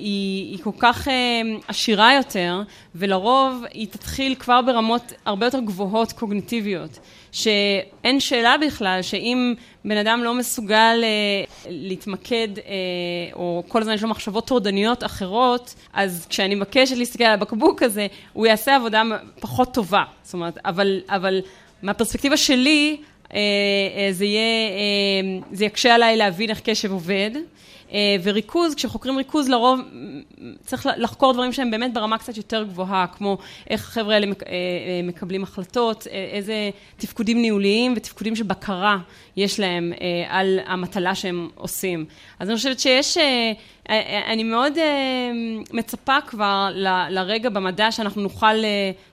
היא, 0.00 0.50
היא 0.50 0.58
כל 0.62 0.70
כך 0.78 1.08
אה, 1.08 1.40
עשירה 1.68 2.14
יותר, 2.14 2.62
ולרוב 2.94 3.64
היא 3.72 3.86
תתחיל 3.90 4.34
כבר 4.34 4.62
ברמות 4.62 5.12
הרבה 5.24 5.46
יותר 5.46 5.60
גבוהות 5.60 6.12
קוגניטיביות, 6.12 6.98
שאין 7.32 8.20
שאלה 8.20 8.54
בכלל 8.66 9.02
שאם 9.02 9.54
בן 9.84 9.96
אדם 9.96 10.20
לא 10.24 10.34
מסוגל 10.34 11.00
אה, 11.02 11.44
להתמקד, 11.68 12.48
אה, 12.58 13.32
או 13.32 13.62
כל 13.68 13.80
הזמן 13.80 13.94
יש 13.94 14.02
לו 14.02 14.08
מחשבות 14.08 14.46
טורדניות 14.46 15.04
אחרות, 15.04 15.74
אז 15.92 16.26
כשאני 16.30 16.54
מבקשת 16.54 16.96
להסתכל 16.96 17.24
על 17.24 17.34
הבקבוק 17.34 17.82
הזה, 17.82 18.06
הוא 18.32 18.46
יעשה 18.46 18.76
עבודה 18.76 19.02
פחות 19.40 19.74
טובה. 19.74 20.02
זאת 20.22 20.34
אומרת, 20.34 20.58
אבל, 20.64 21.00
אבל 21.08 21.40
מהפרספקטיבה 21.82 22.36
שלי, 22.36 22.96
זה 24.10 24.24
יהיה, 24.24 24.70
אה, 24.70 25.38
זה 25.52 25.64
יקשה 25.64 25.94
עליי 25.94 26.16
להבין 26.16 26.50
איך 26.50 26.60
קשב 26.64 26.92
עובד. 26.92 27.30
וריכוז, 28.22 28.74
כשחוקרים 28.74 29.16
ריכוז 29.16 29.48
לרוב 29.48 29.80
צריך 30.60 30.86
לחקור 30.96 31.32
דברים 31.32 31.52
שהם 31.52 31.70
באמת 31.70 31.94
ברמה 31.94 32.18
קצת 32.18 32.36
יותר 32.36 32.64
גבוהה, 32.64 33.06
כמו 33.06 33.38
איך 33.70 33.88
החבר'ה 33.88 34.14
האלה 34.14 34.26
מקבלים 35.02 35.42
החלטות, 35.42 36.06
איזה 36.06 36.70
תפקודים 36.96 37.42
ניהוליים 37.42 37.94
ותפקודים 37.96 38.36
של 38.36 38.42
בקרה 38.42 38.98
יש 39.36 39.60
להם 39.60 39.92
על 40.28 40.58
המטלה 40.66 41.14
שהם 41.14 41.48
עושים. 41.54 42.04
אז 42.38 42.48
אני 42.48 42.56
חושבת 42.56 42.80
שיש, 42.80 43.18
אני 44.26 44.44
מאוד 44.44 44.78
מצפה 45.72 46.20
כבר 46.26 46.68
לרגע 47.10 47.48
במדע 47.48 47.92
שאנחנו 47.92 48.22
נוכל 48.22 48.54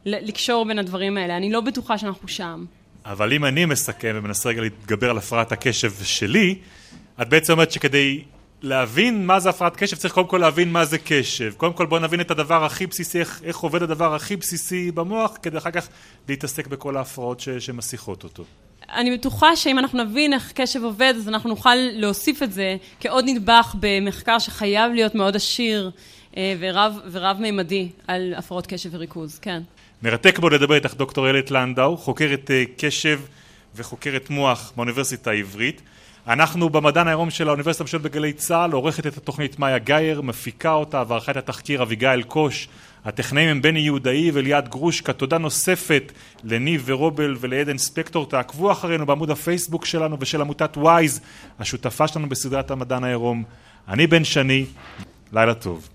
לקשור 0.05 0.65
בין 0.65 0.79
הדברים 0.79 1.17
האלה. 1.17 1.37
אני 1.37 1.51
לא 1.51 1.61
בטוחה 1.61 1.97
שאנחנו 1.97 2.27
שם. 2.27 2.65
אבל 3.05 3.33
אם 3.33 3.45
אני 3.45 3.65
מסכם 3.65 4.11
ומנסה 4.15 4.49
רגע 4.49 4.61
להתגבר 4.61 5.09
על 5.09 5.17
הפרעת 5.17 5.51
הקשב 5.51 5.91
שלי, 6.03 6.55
את 7.21 7.29
בעצם 7.29 7.53
אומרת 7.53 7.71
שכדי 7.71 8.23
להבין 8.61 9.25
מה 9.25 9.39
זה 9.39 9.49
הפרעת 9.49 9.75
קשב 9.75 9.97
צריך 9.97 10.13
קודם 10.13 10.27
כל 10.27 10.37
להבין 10.37 10.71
מה 10.71 10.85
זה 10.85 10.97
קשב. 10.97 11.53
קודם 11.57 11.73
כל 11.73 11.85
בואו 11.85 12.01
נבין 12.01 12.21
את 12.21 12.31
הדבר 12.31 12.65
הכי 12.65 12.87
בסיסי, 12.87 13.19
איך, 13.19 13.41
איך 13.43 13.57
עובד 13.57 13.83
הדבר 13.83 14.15
הכי 14.15 14.35
בסיסי 14.35 14.91
במוח, 14.91 15.37
כדי 15.41 15.57
אחר 15.57 15.71
כך 15.71 15.87
להתעסק 16.29 16.67
בכל 16.67 16.97
ההפרעות 16.97 17.39
ש, 17.39 17.49
שמסיחות 17.49 18.23
אותו. 18.23 18.43
אני 18.89 19.17
בטוחה 19.17 19.55
שאם 19.55 19.79
אנחנו 19.79 20.03
נבין 20.03 20.33
איך 20.33 20.51
קשב 20.55 20.83
עובד, 20.83 21.13
אז 21.17 21.29
אנחנו 21.29 21.49
נוכל 21.49 21.75
להוסיף 21.75 22.43
את 22.43 22.51
זה 22.51 22.75
כעוד 22.99 23.25
נדבך 23.27 23.75
במחקר 23.79 24.39
שחייב 24.39 24.91
להיות 24.91 25.15
מאוד 25.15 25.35
עשיר 25.35 25.91
אה, 26.37 26.55
ורב, 26.59 26.99
ורב 27.11 27.37
מימדי 27.39 27.89
על 28.07 28.33
הפרעות 28.37 28.67
קשב 28.67 28.89
וריכוז, 28.93 29.39
כן. 29.39 29.61
מרתק 30.03 30.39
בו 30.39 30.49
לדבר 30.49 30.75
איתך 30.75 30.93
דוקטור 30.93 31.25
איילת 31.27 31.51
לנדאו, 31.51 31.97
חוקרת 31.97 32.51
אה, 32.51 32.63
קשב 32.77 33.19
וחוקרת 33.75 34.29
מוח 34.29 34.73
באוניברסיטה 34.75 35.31
העברית. 35.31 35.81
אנחנו 36.27 36.69
במדען 36.69 37.07
העירום 37.07 37.29
של 37.29 37.47
האוניברסיטה 37.47 37.83
המשולת 37.83 38.01
בגלי 38.01 38.33
צה"ל, 38.33 38.71
עורכת 38.71 39.07
את 39.07 39.17
התוכנית 39.17 39.59
מאיה 39.59 39.77
גייר, 39.77 40.21
מפיקה 40.21 40.71
אותה 40.73 41.03
וערכה 41.07 41.31
את 41.31 41.37
התחקיר 41.37 41.81
אביגיל 41.83 42.23
קוש. 42.23 42.67
הטכנאים 43.05 43.49
הם 43.49 43.61
בני 43.61 43.79
יהודאי 43.79 44.31
וליעד 44.33 44.69
גרושקה. 44.69 45.13
תודה 45.13 45.37
נוספת 45.37 46.11
לניב 46.43 46.83
ורובל 46.85 47.35
ולעדן 47.39 47.77
ספקטור. 47.77 48.25
תעקבו 48.29 48.71
אחרינו 48.71 49.05
בעמוד 49.05 49.31
הפייסבוק 49.31 49.85
שלנו 49.85 50.17
ושל 50.19 50.41
עמותת 50.41 50.77
וויז, 50.77 51.21
השותפה 51.59 52.07
שלנו 52.07 52.29
בסדרת 52.29 52.71
המדען 52.71 53.03
העירום. 53.03 53.43
אני 53.87 54.07
בן 54.07 54.23
שני, 54.23 54.65
לילה 55.33 55.53
טוב. 55.53 55.94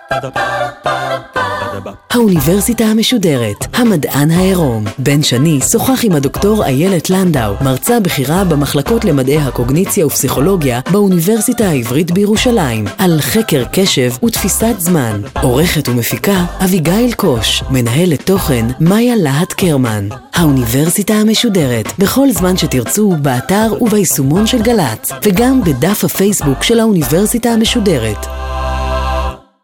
האוניברסיטה 2.11 2.83
המשודרת, 2.83 3.65
המדען 3.73 4.31
העירום. 4.31 4.83
בן 4.97 5.23
שני 5.23 5.59
שוחח 5.71 5.99
עם 6.03 6.11
הדוקטור 6.11 6.65
איילת 6.65 7.09
לנדאו, 7.09 7.53
מרצה 7.61 7.99
בכירה 7.99 8.43
במחלקות 8.43 9.05
למדעי 9.05 9.37
הקוגניציה 9.37 10.05
ופסיכולוגיה 10.05 10.79
באוניברסיטה 10.91 11.65
העברית 11.65 12.11
בירושלים, 12.11 12.85
על 12.97 13.21
חקר 13.21 13.63
קשב 13.73 14.11
ותפיסת 14.25 14.75
זמן. 14.77 15.21
עורכת 15.41 15.89
ומפיקה 15.89 16.45
אביגיל 16.63 17.13
קוש, 17.13 17.63
מנהלת 17.69 18.21
תוכן 18.25 18.65
מאיה 18.79 19.15
להט 19.15 19.53
קרמן. 19.53 20.07
האוניברסיטה 20.33 21.13
המשודרת, 21.13 21.99
בכל 21.99 22.31
זמן 22.31 22.57
שתרצו, 22.57 23.15
באתר 23.21 23.73
וביישומון 23.81 24.47
של 24.47 24.61
גל"צ, 24.61 25.11
וגם 25.25 25.61
בדף 25.63 26.03
הפייסבוק 26.03 26.63
של 26.63 26.79
האוניברסיטה 26.79 27.49
המשודרת. 27.49 28.27